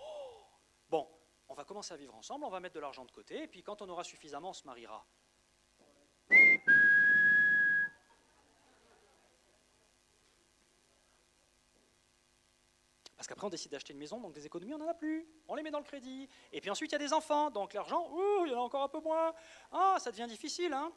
[0.00, 0.46] Oh
[0.88, 1.08] bon,
[1.50, 3.62] on va commencer à vivre ensemble, on va mettre de l'argent de côté, et puis
[3.64, 5.04] quand on aura suffisamment, on se mariera.
[13.16, 15.28] Parce qu'après, on décide d'acheter une maison, donc des économies, on n'en a plus.
[15.48, 16.28] On les met dans le crédit.
[16.52, 18.08] Et puis ensuite, il y a des enfants, donc l'argent,
[18.46, 19.34] il y en a encore un peu moins.
[19.72, 20.90] Ah, ça devient difficile, hein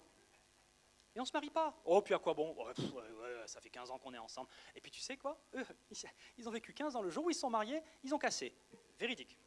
[1.16, 1.76] Et on ne se marie pas.
[1.84, 2.56] Oh, puis à quoi bon?
[3.48, 4.50] Ça fait 15 ans qu'on est ensemble.
[4.76, 5.44] Et puis tu sais quoi?
[6.38, 7.02] Ils ont vécu 15 ans.
[7.02, 8.56] Le jour où ils sont mariés, ils ont cassé.
[9.00, 9.38] Véridique.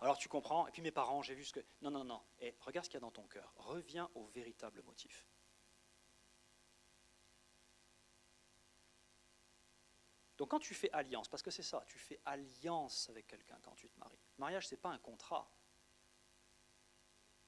[0.00, 1.60] Alors tu comprends, et puis mes parents, j'ai vu ce que...
[1.80, 3.52] Non, non, non, et regarde ce qu'il y a dans ton cœur.
[3.56, 5.26] Reviens au véritable motif.
[10.36, 13.74] Donc quand tu fais alliance, parce que c'est ça, tu fais alliance avec quelqu'un quand
[13.74, 14.20] tu te maries.
[14.36, 15.50] Le mariage, ce n'est pas un contrat.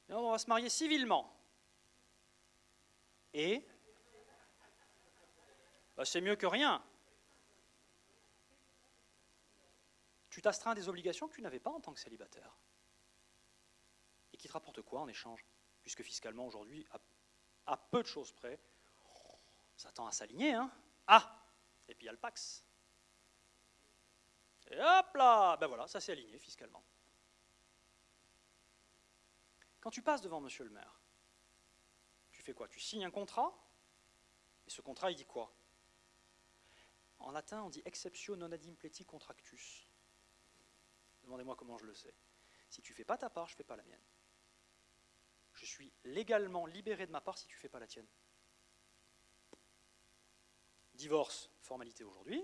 [0.09, 1.35] on va se marier civilement.
[3.35, 3.63] Et?
[5.97, 6.83] Bah, c'est mieux que rien.
[10.39, 12.57] Tu t'astreins des obligations que tu n'avais pas en tant que célibataire.
[14.33, 15.45] Et qui te rapportent quoi en échange?
[15.83, 16.87] Puisque fiscalement, aujourd'hui,
[17.67, 18.61] à, peu de choses près,
[19.77, 20.53] ça tend à s'aligner.
[20.53, 20.71] Hein
[21.09, 21.45] ah
[21.89, 22.65] Et puis il y a le Pax.
[24.69, 26.85] Et hop là Ben voilà, ça s'est aligné fiscalement.
[29.81, 31.01] Quand tu passes devant monsieur le maire,
[32.31, 32.69] tu fais quoi?
[32.69, 33.53] Tu signes un contrat?
[34.69, 35.53] Et ce contrat, il dit quoi?
[37.19, 39.88] En latin, on dit exceptio non ad impleti contractus.
[41.29, 42.15] Demandez-moi comment je le sais.
[42.71, 44.03] Si tu fais pas ta part, je fais pas la mienne.
[45.53, 48.09] Je suis légalement libéré de ma part si tu ne fais pas la tienne.
[50.95, 52.43] Divorce, formalité aujourd'hui.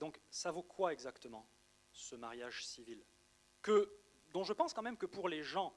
[0.00, 1.48] Donc ça vaut quoi exactement
[1.92, 3.06] ce mariage civil?
[3.62, 3.88] Que,
[4.32, 5.72] dont je pense quand même que pour les gens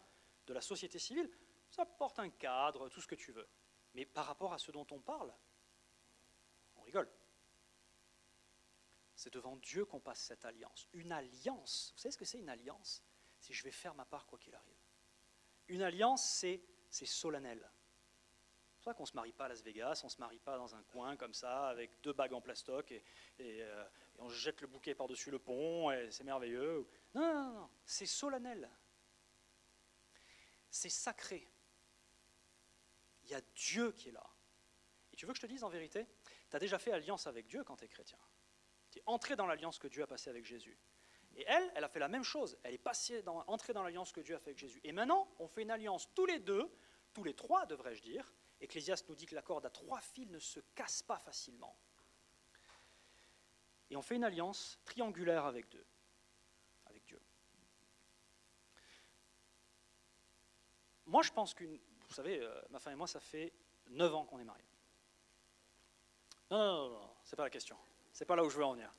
[0.48, 1.30] de la société civile,
[1.70, 3.48] ça porte un cadre, tout ce que tu veux.
[3.94, 5.32] Mais par rapport à ce dont on parle,
[6.78, 7.12] on rigole.
[9.20, 10.88] C'est devant Dieu qu'on passe cette alliance.
[10.94, 13.04] Une alliance, vous savez ce que c'est une alliance?
[13.42, 14.80] C'est je vais faire ma part quoi qu'il arrive.
[15.68, 16.24] Une alliance,
[16.90, 17.70] c'est solennel.
[18.78, 20.56] C'est pour qu'on ne se marie pas à Las Vegas, on ne se marie pas
[20.56, 23.04] dans un coin comme ça, avec deux bagues en plastoc, et,
[23.40, 26.88] euh, et, on jette le bouquet par-dessus le pont, et c'est merveilleux.
[27.14, 27.70] Non, non, non, non.
[27.84, 28.70] c'est solennel.
[30.70, 31.46] C'est sacré.
[33.24, 34.26] Il y a Dieu qui est là.
[35.12, 36.08] Et tu veux que je te dise en vérité?
[36.50, 38.18] Tu as déjà fait alliance avec Dieu quand tu es chrétien?
[38.92, 40.78] Tu es entré dans l'alliance que Dieu a passée avec Jésus.
[41.36, 42.58] Et elle, elle a fait la même chose.
[42.64, 44.82] Elle est passée dans, entrée dans l'alliance que Dieu a fait avec Jésus.
[44.84, 46.70] Et maintenant, on fait une alliance tous les deux,
[47.14, 48.34] tous les trois, devrais-je dire.
[48.60, 51.78] Ecclésiaste nous dit que la corde à trois fils ne se casse pas facilement.
[53.90, 55.86] Et on fait une alliance triangulaire avec Dieu.
[56.86, 57.22] Avec Dieu.
[61.06, 61.80] Moi, je pense qu'une.
[62.08, 63.54] Vous savez, euh, ma femme et moi, ça fait
[63.88, 64.66] neuf ans qu'on est mariés.
[66.52, 67.78] Non, non, non, non, c'est pas la question.
[68.20, 68.94] C'est pas là où je veux en venir.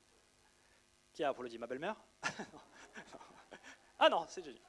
[1.13, 1.59] Qui a applaudi?
[1.59, 1.95] Ma belle-mère?
[3.99, 4.59] Ah non, c'est Jenny.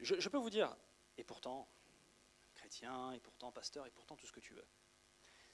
[0.00, 0.74] je, peux vous dire,
[1.18, 1.68] et pourtant,
[2.54, 4.64] chrétien, et pourtant pasteur, et pourtant tout ce que tu veux.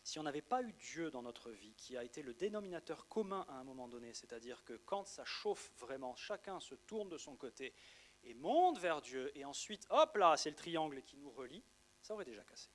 [0.05, 3.45] Si on n'avait pas eu Dieu dans notre vie, qui a été le dénominateur commun
[3.49, 7.35] à un moment donné, c'est-à-dire que quand ça chauffe vraiment, chacun se tourne de son
[7.35, 7.75] côté
[8.23, 11.65] et monte vers Dieu, et ensuite, hop là, c'est le triangle qui nous relie,
[12.01, 12.71] ça aurait déjà cassé.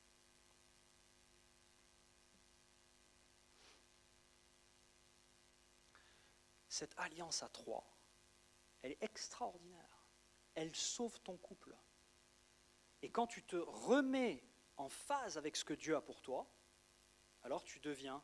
[6.77, 7.83] Cette alliance à trois,
[8.81, 10.05] elle est extraordinaire.
[10.53, 11.75] Elle sauve ton couple.
[13.01, 14.43] Et quand tu te remets
[14.77, 16.47] en phase avec ce que Dieu a pour toi,
[17.43, 18.23] alors tu deviens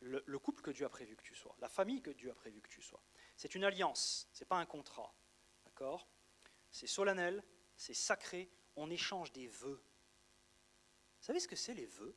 [0.00, 2.60] le, couple que Dieu a prévu que tu sois, la famille que Dieu a prévu
[2.62, 3.02] que tu sois.
[3.36, 5.12] C'est une alliance, ce n'est pas un contrat.
[5.64, 6.08] D'accord?
[6.70, 7.44] C'est solennel,
[7.76, 9.82] c'est sacré, on échange des vœux.
[11.18, 12.16] Vous savez ce que c'est les vœux?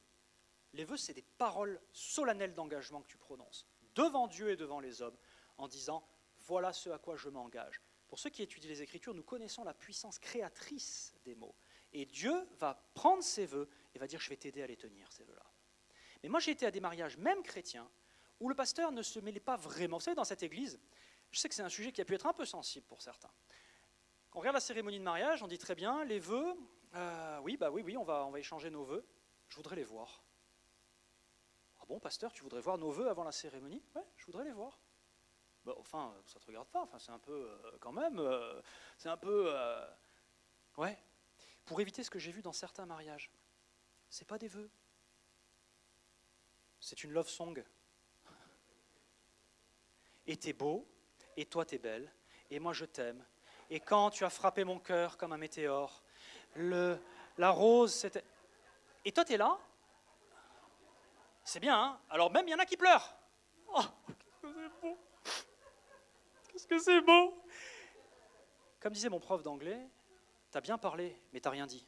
[0.73, 5.01] Les vœux, c'est des paroles solennelles d'engagement que tu prononces devant Dieu et devant les
[5.01, 5.17] hommes
[5.57, 6.07] en disant
[6.39, 7.81] voilà ce à quoi je m'engage.
[8.07, 11.55] Pour ceux qui étudient les Écritures, nous connaissons la puissance créatrice des mots.
[11.93, 15.11] Et Dieu va prendre ses voeux et va dire je vais t'aider à les tenir,
[15.11, 15.45] ces vœux-là.
[16.21, 17.89] Mais moi j'ai été à des mariages, même chrétiens,
[18.39, 19.97] où le pasteur ne se mêlait pas vraiment.
[19.97, 20.79] Vous savez, dans cette église,
[21.31, 23.31] je sais que c'est un sujet qui a pu être un peu sensible pour certains.
[24.29, 26.55] Quand on regarde la cérémonie de mariage, on dit très bien, les vœux,
[26.95, 29.05] euh, oui, bah oui, oui, on va, on va échanger nos vœux.
[29.47, 30.23] Je voudrais les voir.
[31.83, 33.83] Ah bon, pasteur, tu voudrais voir nos vœux avant la cérémonie?
[33.93, 34.79] Ouais, je voudrais les voir.
[35.65, 38.61] Enfin, ça ne te regarde pas, enfin, c'est un peu, euh, quand même, euh,
[38.97, 39.53] c'est un peu...
[39.53, 39.85] Euh,
[40.77, 40.97] ouais,
[41.65, 43.29] pour éviter ce que j'ai vu dans certains mariages.
[44.09, 44.69] C'est pas des vœux.
[46.79, 47.61] C'est une love song.
[50.25, 50.87] Et t'es beau,
[51.35, 52.09] et toi t'es belle,
[52.49, 53.25] et moi je t'aime.
[53.69, 56.01] Et quand tu as frappé mon cœur comme un météore,
[56.55, 56.97] le,
[57.37, 58.23] la rose, c'était...
[59.03, 59.59] Et toi t'es là,
[61.43, 63.15] c'est bien, hein Alors même, il y en a qui pleurent.
[63.67, 64.97] Oh, qu'est-ce que c'est beau
[66.47, 67.43] Qu'est-ce que c'est beau
[68.79, 69.89] Comme disait mon prof d'anglais,
[70.51, 71.87] t'as bien parlé, mais t'as rien dit.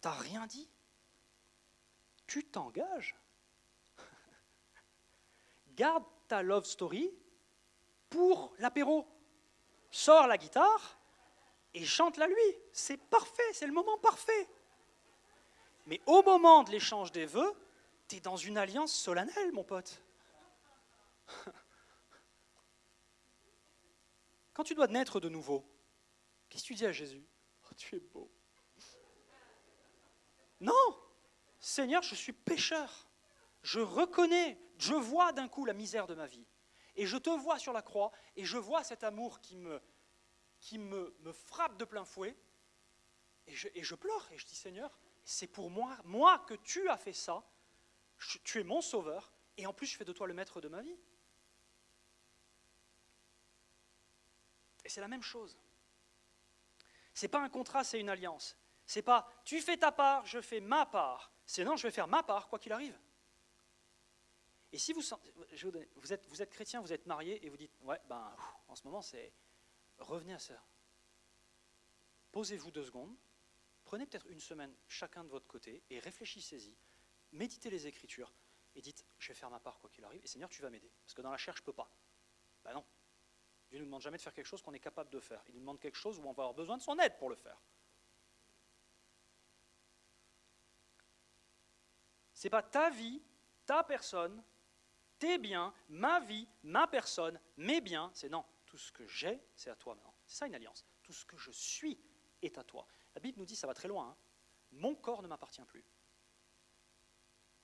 [0.00, 0.70] T'as rien dit?
[2.26, 3.16] Tu t'engages?
[5.74, 7.10] Garde ta love story
[8.10, 9.06] pour l'apéro.
[9.90, 10.98] Sors la guitare
[11.74, 12.58] et chante-la lui.
[12.72, 14.48] C'est parfait, c'est le moment parfait.
[15.88, 17.50] Mais au moment de l'échange des vœux,
[18.08, 20.02] tu es dans une alliance solennelle, mon pote.
[24.52, 25.64] Quand tu dois naître de nouveau,
[26.50, 27.26] qu'est-ce que tu dis à Jésus?
[27.64, 28.30] Oh, Tu es beau.
[30.60, 30.74] Non
[31.58, 33.08] Seigneur, je suis pécheur.
[33.62, 36.46] Je reconnais, je vois d'un coup la misère de ma vie.
[36.96, 39.80] Et je te vois sur la croix, et je vois cet amour qui me,
[41.46, 42.36] frappe de plein fouet.
[43.46, 45.00] Et je, et je pleure, et je dis Seigneur,
[45.30, 47.44] c'est pour moi, moi que tu as fait ça,
[48.44, 50.80] tu es mon sauveur, et en plus je fais de toi le maître de ma
[50.80, 50.96] vie.
[54.86, 55.58] Et c'est la même chose.
[57.12, 58.56] C'est pas un contrat, c'est une alliance.
[58.86, 61.30] C'est pas tu fais ta part, je fais ma part.
[61.44, 62.98] C'est non, je vais faire ma part, quoi qu'il arrive.
[64.72, 68.00] Et si vous, vous, êtes, vous êtes chrétien, vous êtes marié, et vous dites, ouais,
[68.08, 68.34] ben,
[68.66, 69.30] en ce moment, c'est
[69.98, 70.54] revenez à ça.
[72.32, 73.14] Posez-vous deux secondes,
[73.88, 76.76] Prenez peut-être une semaine chacun de votre côté et réfléchissez-y,
[77.32, 78.30] méditez les Écritures
[78.74, 80.92] et dites Je vais faire ma part quoi qu'il arrive, et Seigneur, tu vas m'aider.
[81.00, 81.90] Parce que dans la chair, je ne peux pas.
[82.64, 82.84] Ben non.
[83.70, 85.42] Dieu ne nous demande jamais de faire quelque chose qu'on est capable de faire.
[85.48, 87.36] Il nous demande quelque chose où on va avoir besoin de son aide pour le
[87.36, 87.58] faire.
[92.34, 93.22] Ce n'est pas ta vie,
[93.64, 94.44] ta personne,
[95.18, 98.10] tes biens, ma vie, ma personne, mes biens.
[98.12, 98.44] C'est non.
[98.66, 100.14] Tout ce que j'ai, c'est à toi maintenant.
[100.26, 100.84] C'est ça une alliance.
[101.02, 101.98] Tout ce que je suis
[102.42, 102.86] est à toi.
[103.14, 104.16] La Bible nous dit, ça va très loin, hein.
[104.72, 105.84] mon corps ne m'appartient plus.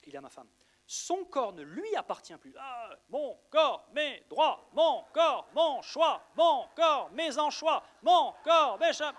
[0.06, 0.48] il est à ma femme.
[0.86, 2.54] Son corps ne lui appartient plus.
[2.58, 8.78] Ah, mon corps, mes droits, mon corps, mon choix, mon corps, mes enchois, mon corps,
[8.78, 9.14] mes chats.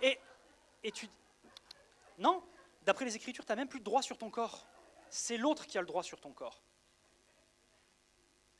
[0.00, 0.18] Et,
[0.82, 1.08] et tu.
[2.18, 2.42] Non,
[2.82, 4.66] d'après les Écritures, tu n'as même plus de droit sur ton corps.
[5.10, 6.62] C'est l'autre qui a le droit sur ton corps.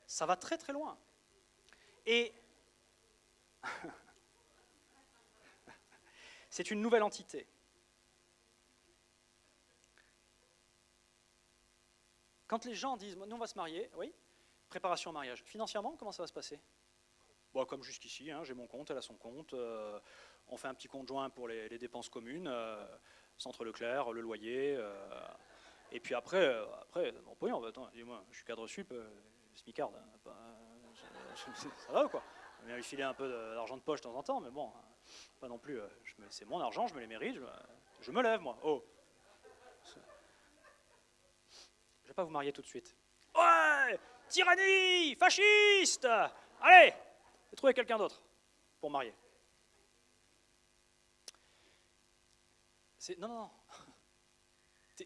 [0.07, 0.99] Ça va très très loin.
[2.05, 2.35] Et
[6.57, 7.47] c'est une nouvelle entité.
[12.47, 14.11] Quand les gens disent, nous on va se marier, oui,
[14.71, 16.59] préparation au mariage, financièrement, comment ça va se passer?
[17.53, 20.01] Bon, Comme jusqu'ici, hein, j'ai mon compte, elle a son compte, euh,
[20.49, 22.87] on fait un petit compte joint pour les, dépenses communes, euh,
[23.37, 25.29] Centre Leclerc, le loyer, euh,
[25.93, 28.95] et puis après, après mon pognon, attends, dis-moi, je suis cadre sup,
[29.55, 30.33] smicard, hein,
[31.87, 32.23] ça va ou quoi
[32.63, 34.73] On va lui filer un peu d'argent de poche de temps en temps, mais bon,
[35.41, 35.81] pas non plus,
[36.31, 37.39] c'est mon argent, je me les mérite,
[38.01, 38.85] je, me lève moi, oh
[39.85, 39.99] Je
[42.05, 42.97] ne vais pas vous marier tout de suite.
[43.35, 43.99] Ouais
[44.29, 46.09] Tyrannie Fasciste
[46.61, 46.95] Allez
[47.57, 48.23] Trouvez quelqu'un d'autre
[48.81, 49.15] pour marier.
[53.19, 53.51] Non, non, non.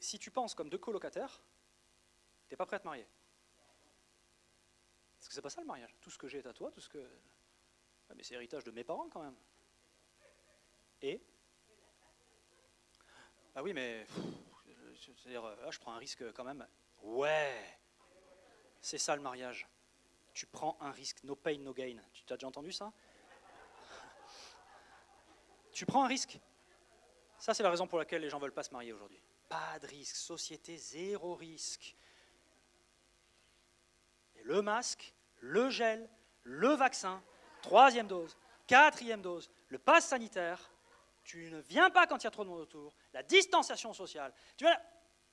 [0.00, 1.42] Si tu penses comme deux colocataires,
[2.48, 3.06] tu n'es pas prêt à te marier.
[5.18, 5.94] Parce que c'est pas ça le mariage.
[6.00, 7.10] Tout ce que j'ai est à toi, tout ce que.
[8.14, 9.36] mais c'est héritage de mes parents quand même.
[11.02, 11.20] Et
[13.54, 14.06] Ah oui, mais.
[15.16, 16.66] C'est-à-dire, ah, je prends un risque quand même
[17.02, 17.78] Ouais,
[18.80, 19.66] c'est ça le mariage.
[20.34, 21.96] Tu prends un risque, no pain, no gain.
[22.12, 22.92] Tu as déjà entendu ça?
[25.72, 26.38] Tu prends un risque?
[27.38, 29.20] Ça, c'est la raison pour laquelle les gens ne veulent pas se marier aujourd'hui.
[29.48, 31.96] Pas de risque, société zéro risque.
[34.36, 36.08] Et le masque, le gel,
[36.42, 37.22] le vaccin,
[37.62, 38.36] troisième dose,
[38.66, 40.70] quatrième dose, le pass sanitaire,
[41.22, 44.32] tu ne viens pas quand il y a trop de monde autour, la distanciation sociale.
[44.56, 44.76] Tu vois,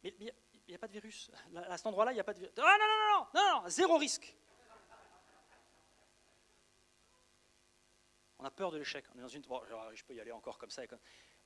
[0.04, 1.32] mais, il n'y a pas de virus.
[1.56, 2.54] À cet endroit-là, il n'y a pas de virus.
[2.58, 4.36] Ah non, non, non, non, non, zéro risque.
[8.40, 9.06] On a peur de l'échec.
[9.14, 9.42] On est dans une.
[9.44, 9.62] Bon,
[9.94, 10.84] je peux y aller encore comme ça.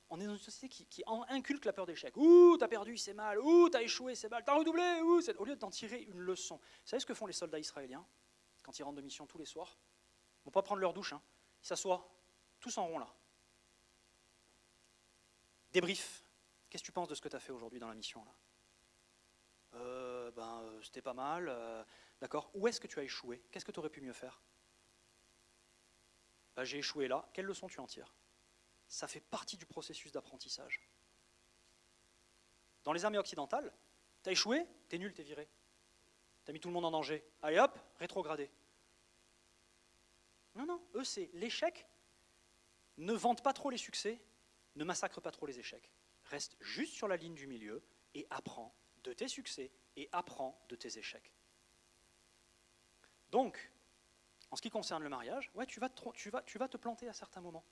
[0.09, 2.15] On est dans une société qui, inculque la peur de l'échec.
[2.17, 3.39] Ouh, t'as perdu, c'est mal.
[3.39, 4.43] Ouh, t'as échoué, c'est mal.
[4.43, 5.01] T'as redoublé.
[5.01, 6.57] Ouh, au lieu d'en tirer une leçon.
[6.57, 8.05] Vous savez ce que font les soldats israéliens
[8.61, 9.77] quand ils rentrent de mission tous les soirs?
[9.79, 11.13] Ils ne vont pas prendre leur douche.
[11.13, 11.21] Hein.
[11.63, 12.09] Ils s'assoient
[12.59, 13.07] tous en rond là.
[15.71, 16.23] Débrief.
[16.69, 18.31] Qu'est-ce que tu penses de ce que tu as fait aujourd'hui dans la mission là?
[19.73, 21.83] Euh, ben, euh, c'était pas mal, euh,
[22.19, 22.51] d'accord.
[22.53, 23.41] Où est-ce que tu as échoué?
[23.51, 24.41] Qu'est-ce que tu aurais pu mieux faire?
[26.55, 28.13] Ben, J'ai échoué là, quelle leçon tu en tires?
[28.87, 30.89] Ça fait partie du processus d'apprentissage.
[32.83, 33.71] Dans les armées occidentales,
[34.23, 35.47] t'as échoué, t'es nul, t'es viré.
[36.43, 37.23] T'as mis tout le monde en danger.
[37.41, 38.51] Allez hop, rétrogradé.
[40.55, 41.87] Non, non, eux c'est l'échec.
[42.97, 44.19] Ne vante pas trop les succès,
[44.75, 45.91] ne massacre pas trop les échecs.
[46.25, 50.75] Reste juste sur la ligne du milieu et apprends de tes succès et apprends de
[50.75, 51.33] tes échecs.
[53.31, 53.71] Donc,
[54.51, 57.65] en ce qui concerne le mariage, ouais, tu vas, te, planter à certains moments.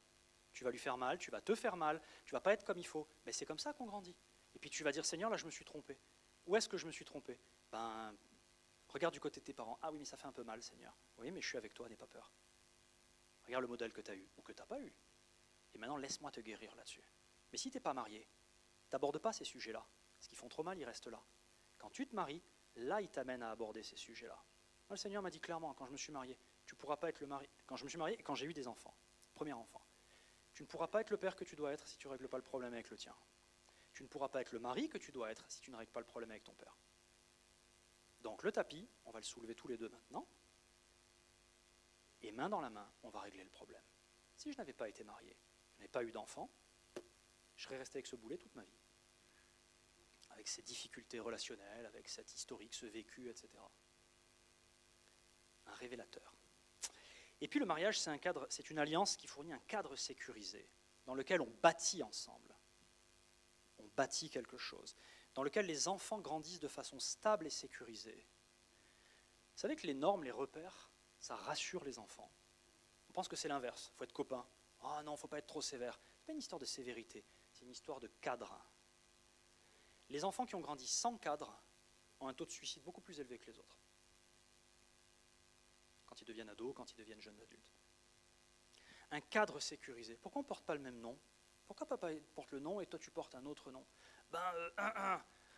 [0.54, 2.78] Tu vas lui faire mal, tu vas te faire mal, tu vas pas être comme
[2.78, 3.08] il faut.
[3.26, 4.16] Mais c'est comme ça qu'on grandit.
[4.56, 6.00] Et puis tu vas dire, Seigneur, là, je me suis trompé.
[6.48, 7.40] Où est-ce que je me suis trompé?
[7.72, 8.16] Ben,
[8.88, 9.78] regarde du côté de tes parents.
[9.82, 10.98] Ah oui, mais ça fait un peu mal, Seigneur.
[11.18, 12.32] Oui, mais je suis avec toi, n'aie pas peur.
[13.46, 14.94] Regarde le modèle que tu as eu ou que tu n'as pas eu.
[15.74, 17.04] Et maintenant, laisse-moi te guérir là-dessus.
[17.52, 18.28] Mais si tu n'es pas marié,
[18.90, 19.86] t'abordes pas ces sujets-là.
[20.20, 21.22] Ce qu'ils font trop mal, ils restent là.
[21.78, 22.44] Quand tu te maries,
[22.76, 24.38] là, il t'amène à aborder ces sujets-là.
[24.90, 27.20] Le Seigneur m'a dit clairement, quand je me suis marié, tu ne pourras pas être
[27.20, 27.48] le mari.
[27.68, 28.96] Quand je me suis marié et quand j'ai eu des enfants,
[29.34, 29.86] premier enfant,
[30.54, 32.28] tu ne pourras pas être le père que tu dois être si tu ne règles
[32.28, 33.16] pas le problème avec le tien.
[33.94, 35.92] Tu ne pourras pas être le mari que tu dois être si tu ne règles
[35.92, 36.76] pas le problème avec ton père.
[38.22, 40.28] Donc le tapis, on va le soulever tous les deux maintenant.
[42.22, 43.84] Et main dans la main, on va régler le problème.
[44.36, 45.38] Si je n'avais pas été marié,
[45.80, 46.50] n'avais pas eu d'enfant,
[47.56, 48.80] je serais resté avec ce boulet toute ma vie
[50.40, 53.50] avec ses difficultés relationnelles, avec cet historique, ce vécu, etc.
[55.66, 56.34] Un révélateur.
[57.42, 60.70] Et puis le mariage, c'est un cadre, c'est une alliance qui fournit un cadre sécurisé,
[61.06, 62.56] dans lequel on bâtit ensemble.
[63.80, 64.96] On bâtit quelque chose,
[65.36, 68.26] dans lequel les enfants grandissent de façon stable et sécurisée.
[69.56, 72.32] Vous savez que les normes, les repères, ça rassure les enfants.
[73.10, 74.48] On pense que c'est l'inverse, il faut être copain.
[74.82, 76.00] Ah non, il ne faut pas être trop sévère.
[76.16, 78.58] Ce n'est pas une histoire de sévérité, c'est une histoire de cadre.
[80.10, 81.62] Les enfants qui ont grandi sans cadre
[82.20, 83.78] ont un taux de suicide beaucoup plus élevé que les autres.
[86.06, 87.78] Quand ils deviennent ados, quand ils deviennent jeunes adultes.
[89.12, 90.18] Un cadre sécurisé.
[90.18, 91.18] Pourquoi on ne porte pas le même nom?
[91.68, 93.86] Pourquoi papa porte le nom et toi tu portes un autre nom?
[94.32, 95.18] Ben, euh,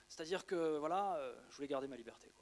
[0.09, 2.33] c'est-à-dire que, voilà, euh, je voulais garder ma liberté.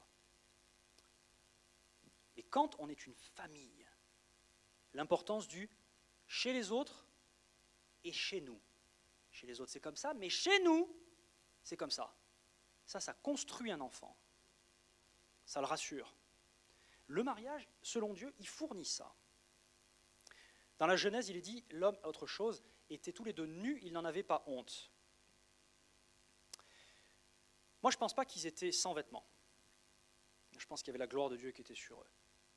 [2.35, 3.85] Et quand on est une famille,
[4.93, 5.69] l'importance du
[6.29, 7.05] chez les autres
[8.05, 8.61] et chez nous.
[9.31, 10.87] Chez les autres, c'est comme ça, mais chez nous,
[11.63, 12.15] c'est comme ça.
[12.85, 14.15] Ça, ça construit un enfant.
[15.45, 16.15] Ça le rassure.
[17.07, 19.13] Le mariage, selon Dieu, il fournit ça.
[20.77, 23.91] Dans la Genèse, il est dit, l'homme, autre chose, étaient tous les deux nus, ils
[23.91, 24.91] n'en avaient pas honte.
[27.81, 29.27] Moi, je ne pense pas qu'ils étaient sans vêtements.
[30.57, 32.09] Je pense qu'il y avait la gloire de Dieu qui était sur eux.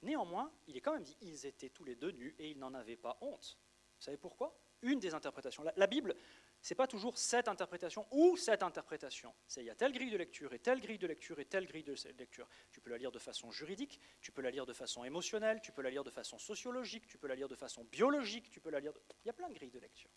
[0.03, 2.75] Néanmoins, il est quand même dit, ils étaient tous les deux nus et ils n'en
[2.75, 3.59] avaient pas honte.
[3.99, 4.59] Vous savez pourquoi?
[4.83, 5.63] Une des interprétations.
[5.77, 6.17] La, Bible,
[6.61, 9.33] c'est pas toujours cette interprétation ou cette interprétation.
[9.57, 11.85] Il y a telle grille de lecture et telle grille de lecture et telle grille
[11.85, 12.49] de lecture.
[12.73, 15.71] Tu peux la lire de façon juridique, tu peux la lire de façon émotionnelle, tu
[15.71, 18.71] peux la lire de façon sociologique, tu peux la lire de façon biologique, tu peux
[18.71, 18.93] la lire.
[19.25, 20.11] Il y a plein de grilles de lecture.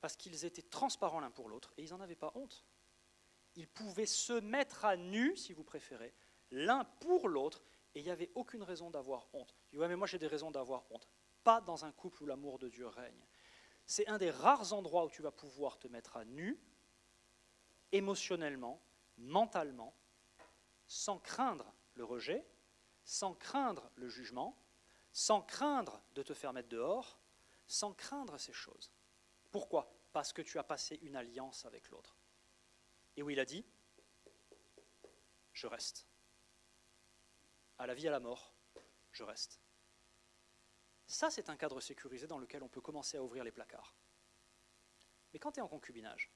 [0.00, 2.64] Parce qu'ils étaient transparents l'un pour l'autre et ils n'en avaient pas honte.
[3.56, 6.14] Ils pouvaient se mettre à nu, si vous préférez,
[6.52, 7.64] l'un pour l'autre
[7.94, 9.54] et il n'y avait aucune raison d'avoir honte.
[9.64, 11.08] Tu dis, ouais, mais moi j'ai des raisons d'avoir honte.
[11.44, 13.26] Pas dans un couple où l'amour de Dieu règne.
[13.86, 16.60] C'est un des rares endroits où tu vas pouvoir te mettre à nu,
[17.92, 18.82] émotionnellement,
[19.16, 19.94] mentalement,
[20.86, 22.46] sans craindre le rejet,
[23.04, 24.62] sans craindre le jugement,
[25.12, 27.18] sans craindre de te faire mettre dehors,
[27.66, 28.92] sans craindre ces choses.
[29.50, 29.90] Pourquoi?
[30.12, 32.16] Parce que tu as passé une alliance avec l'autre.
[33.16, 33.64] Et où il a dit,
[35.52, 36.06] je reste
[37.78, 38.52] à la vie, à la mort,
[39.12, 39.60] je reste.
[41.06, 43.94] Ça, c'est un cadre sécurisé dans lequel on peut commencer à ouvrir les placards.
[45.32, 46.30] Mais quand tu es en concubinage,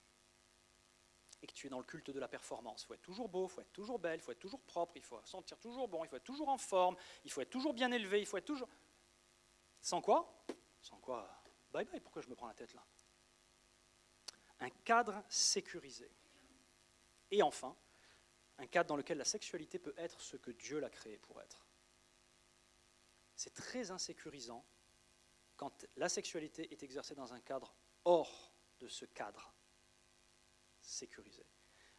[1.42, 3.48] et que tu es dans le culte de la performance, il faut être toujours beau,
[3.48, 6.04] il faut être toujours belle, il faut être toujours propre, il faut sentir toujours bon,
[6.04, 8.44] il faut être toujours en forme, il faut être toujours bien élevé, il faut être
[8.44, 8.68] toujours...
[9.80, 10.44] Sans quoi?
[10.80, 11.42] Sans quoi?
[11.72, 12.86] Bye bye, pourquoi je me prends la tête là?
[14.60, 16.08] Un cadre sécurisé.
[17.32, 17.76] Et enfin,
[18.62, 21.66] un cadre dans lequel la sexualité peut être ce que Dieu l'a créé pour être.
[23.34, 24.64] C'est très insécurisant
[25.56, 29.52] quand la sexualité est exercée dans un cadre hors de ce cadre
[30.80, 31.44] sécurisé,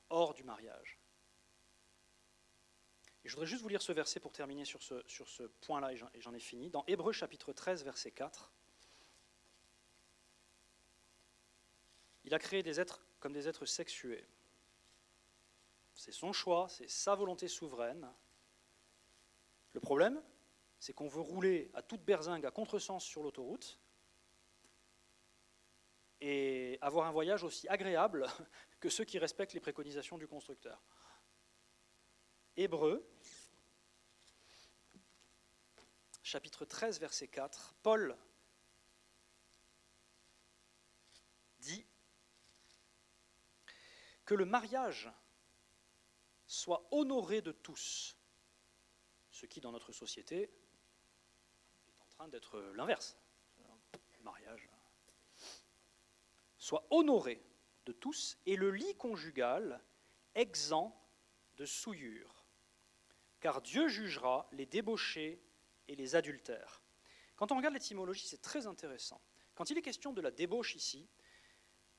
[0.10, 1.00] hors du mariage.
[3.26, 5.94] Et je voudrais juste vous lire ce verset pour terminer sur ce, sur ce point-là,
[5.94, 6.70] et j'en ai fini.
[6.70, 8.54] Dans Hébreu chapitre 13, verset 4,
[12.24, 14.26] il a créé des êtres comme des êtres sexués.
[15.94, 18.12] C'est son choix, c'est sa volonté souveraine.
[19.74, 20.22] Le problème,
[20.80, 23.80] c'est qu'on veut rouler à toute berzingue, à contresens sur l'autoroute,
[26.20, 28.28] et avoir un voyage aussi agréable
[28.80, 30.82] que ceux qui respectent les préconisations du constructeur.
[32.56, 33.06] Hébreu,
[36.22, 38.18] chapitre 13, verset 4, Paul
[41.60, 41.86] dit
[44.26, 45.12] que le mariage
[46.54, 48.16] soit honoré de tous,
[49.32, 53.18] ce qui dans notre société est en train d'être l'inverse.
[54.22, 54.70] Mariage
[56.58, 57.44] soit honoré
[57.86, 59.84] de tous et le lit conjugal
[60.34, 60.98] exempt
[61.58, 62.46] de souillure,
[63.42, 65.44] car Dieu jugera les débauchés
[65.90, 66.82] et les adultères.
[67.36, 69.22] Quand on regarde l'étymologie, c'est très intéressant.
[69.56, 71.10] Quand il est question de la débauche ici,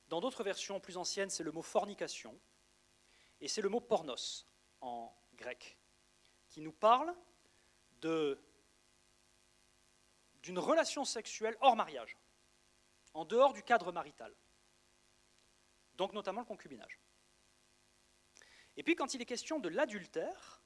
[0.07, 2.39] dans d'autres versions plus anciennes, c'est le mot fornication,
[3.41, 4.47] et c'est le mot pornos
[4.81, 5.77] en grec,
[6.49, 7.13] qui nous parle
[8.01, 8.37] d'une
[10.59, 12.17] relation sexuelle hors mariage,
[13.13, 14.35] en dehors du cadre marital,
[15.95, 16.99] donc notamment le concubinage.
[18.77, 20.61] Et puis quand il est question de l'adultère,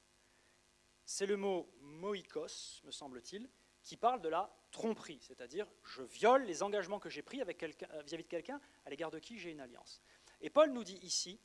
[1.04, 3.48] c'est le mot moikos, me semble-t-il,
[3.82, 8.28] qui parle de la tromperie, c'est-à-dire je viole les engagements que j'ai pris vis-à-vis de
[8.28, 10.02] quelqu'un à l'égard de qui j'ai une alliance.
[10.40, 11.40] Et Paul nous dit ici,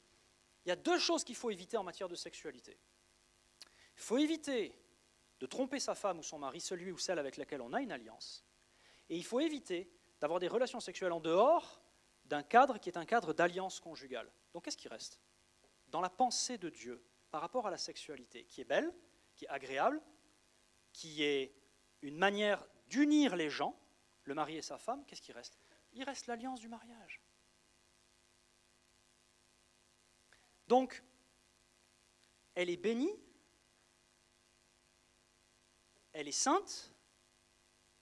[0.66, 2.78] il y a deux choses qu'il faut éviter en matière de sexualité.
[3.96, 4.76] Il faut éviter
[5.40, 7.92] de tromper sa femme ou son mari, celui ou celle avec laquelle on a une
[7.92, 8.46] alliance.
[9.10, 11.82] Et il faut éviter d'avoir des relations sexuelles en dehors
[12.26, 14.32] d'un cadre qui est un cadre d'alliance conjugale.
[14.54, 15.20] Donc qu'est-ce qui reste
[15.90, 18.92] Dans la pensée de Dieu par rapport à la sexualité, qui est belle,
[19.36, 20.02] qui est agréable,
[20.94, 21.54] qui est
[22.02, 23.78] une manière d'unir les gens,
[24.24, 25.60] le mari et sa femme, qu'est-ce qui reste?
[25.94, 27.22] Il reste l'alliance du mariage.
[30.68, 31.04] Donc,
[32.56, 33.14] elle est bénie,
[36.14, 36.92] elle est sainte,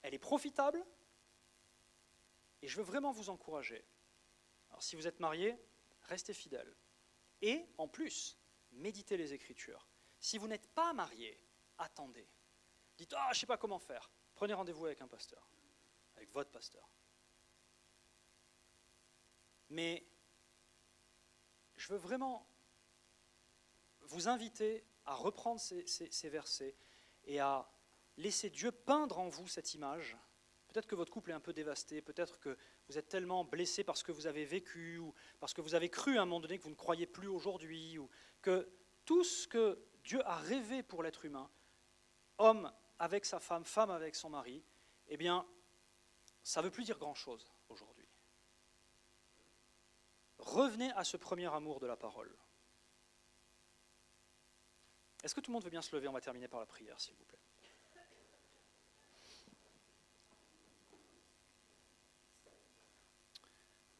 [0.02, 0.84] elle est profitable,
[2.62, 3.84] et je veux vraiment vous encourager.
[4.70, 5.58] Alors si vous êtes marié,
[6.04, 6.74] restez fidèle.
[7.42, 8.38] Et en plus,
[8.72, 9.88] méditez les Écritures.
[10.20, 11.38] Si vous n'êtes pas marié,
[11.78, 12.30] attendez.
[12.98, 14.10] Dites, ah, je ne sais pas comment faire.
[14.36, 15.46] Prenez rendez-vous avec un pasteur,
[16.16, 16.90] avec votre pasteur.
[19.70, 20.06] Mais
[21.76, 22.48] je veux vraiment
[24.08, 26.76] vous inviter à reprendre ces, versets
[27.26, 27.70] et à
[28.18, 30.18] laisser Dieu peindre en vous cette image.
[30.68, 32.58] Peut-être que votre couple est un peu dévasté, peut-être que
[32.88, 36.18] vous êtes tellement blessé parce que vous avez vécu, ou parce que vous avez cru
[36.18, 38.10] à un moment donné que vous ne croyez plus aujourd'hui, ou
[38.42, 38.70] que
[39.06, 41.50] tout ce que Dieu a rêvé pour l'être humain,
[42.40, 44.64] homme avec sa femme, femme avec son mari,
[45.08, 45.46] eh bien,
[46.44, 48.08] ça ne veut plus dire grand-chose aujourd'hui.
[50.40, 52.36] Revenez à ce premier amour de la parole.
[55.24, 56.08] Est-ce que tout le monde veut bien se lever?
[56.08, 57.40] On va terminer par la prière, s'il vous plaît.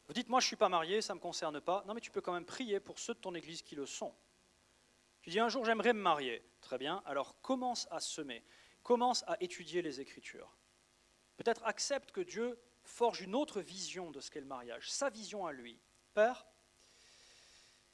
[0.06, 1.82] Vous dites, moi je ne suis pas marié, ça ne me concerne pas.
[1.86, 4.14] Non, mais tu peux quand même prier pour ceux de ton église qui le sont.
[5.22, 6.44] Tu dis, un jour j'aimerais me marier.
[6.60, 8.44] Très bien, alors commence à semer,
[8.82, 10.54] commence à étudier les Écritures.
[11.36, 15.46] Peut-être accepte que Dieu forge une autre vision de ce qu'est le mariage, sa vision
[15.46, 15.80] à lui.
[16.12, 16.46] Père,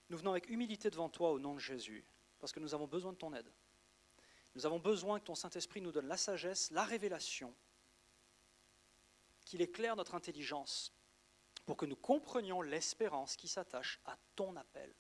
[0.09, 2.05] nous venons avec humilité devant toi au nom de Jésus,
[2.41, 3.53] parce que nous avons besoin de ton aide.
[4.55, 7.55] Nous avons besoin que ton Saint-Esprit nous donne la sagesse, la révélation,
[9.45, 10.93] qu'il éclaire notre intelligence
[11.67, 14.93] pour que nous comprenions l'espérance qui s'attache à ton appel,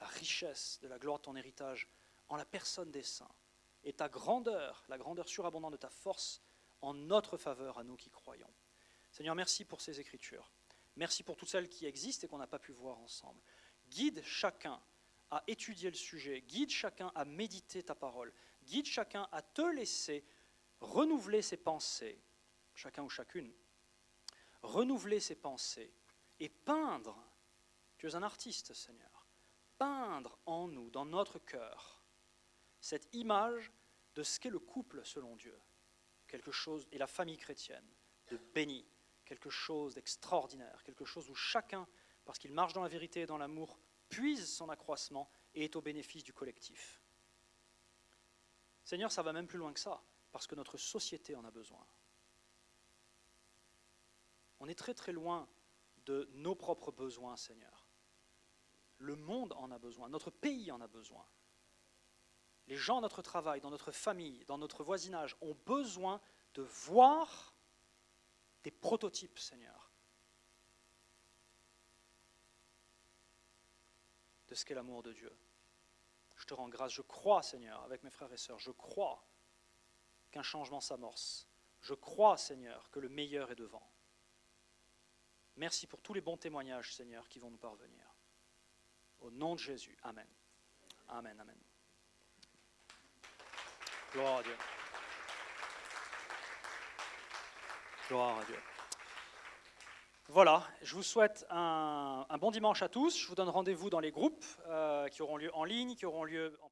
[0.00, 1.88] la richesse de la gloire de ton héritage
[2.28, 3.34] en la personne des saints,
[3.84, 6.42] et ta grandeur, la grandeur surabondante de ta force
[6.80, 8.52] en notre faveur à nous qui croyons.
[9.10, 10.50] Seigneur, merci pour ces écritures.
[10.96, 13.40] Merci pour toutes celles qui existent et qu'on n'a pas pu voir ensemble.
[13.88, 14.82] Guide chacun
[15.32, 18.32] à étudier le sujet, guide chacun à méditer ta parole,
[18.64, 20.24] guide chacun à te laisser
[20.78, 22.20] renouveler ses pensées,
[22.74, 23.50] chacun ou chacune,
[24.60, 25.90] renouveler ses pensées
[26.38, 27.16] et peindre,
[27.96, 29.26] tu es un artiste Seigneur,
[29.78, 32.04] peindre en nous, dans notre cœur,
[32.78, 33.72] cette image
[34.14, 35.58] de ce qu'est le couple selon Dieu,
[36.28, 37.88] quelque chose, et la famille chrétienne,
[38.28, 38.86] de béni,
[39.24, 41.88] quelque chose d'extraordinaire, quelque chose où chacun,
[42.26, 43.78] parce qu'il marche dans la vérité et dans l'amour,
[44.12, 47.00] puise son accroissement et est au bénéfice du collectif.
[48.84, 50.02] Seigneur, ça va même plus loin que ça,
[50.32, 51.84] parce que notre société en a besoin.
[54.60, 55.48] On est très très loin
[56.04, 57.88] de nos propres besoins, Seigneur.
[58.98, 61.26] Le monde en a besoin, notre pays en a besoin.
[62.66, 66.20] Les gens dans notre travail, dans notre famille, dans notre voisinage ont besoin
[66.52, 67.54] de voir
[68.62, 69.81] des prototypes, Seigneur,
[74.52, 75.34] de ce qu'est l'amour de Dieu.
[76.36, 79.24] Je te rends grâce, je crois, Seigneur, avec mes frères et sœurs, je crois
[80.30, 81.48] qu'un changement s'amorce.
[81.80, 83.90] Je crois, Seigneur, que le meilleur est devant.
[85.56, 88.04] Merci pour tous les bons témoignages, Seigneur, qui vont nous parvenir.
[89.20, 89.96] Au nom de Jésus.
[90.02, 90.28] Amen.
[91.08, 91.58] Amen, amen.
[94.12, 94.56] Gloire à Dieu.
[98.06, 98.58] Gloire à Dieu.
[100.28, 103.18] Voilà, je vous souhaite un, bon dimanche à tous.
[103.18, 106.24] Je vous donne rendez-vous dans les groupes euh, qui auront lieu en ligne, qui auront
[106.24, 106.70] lieu en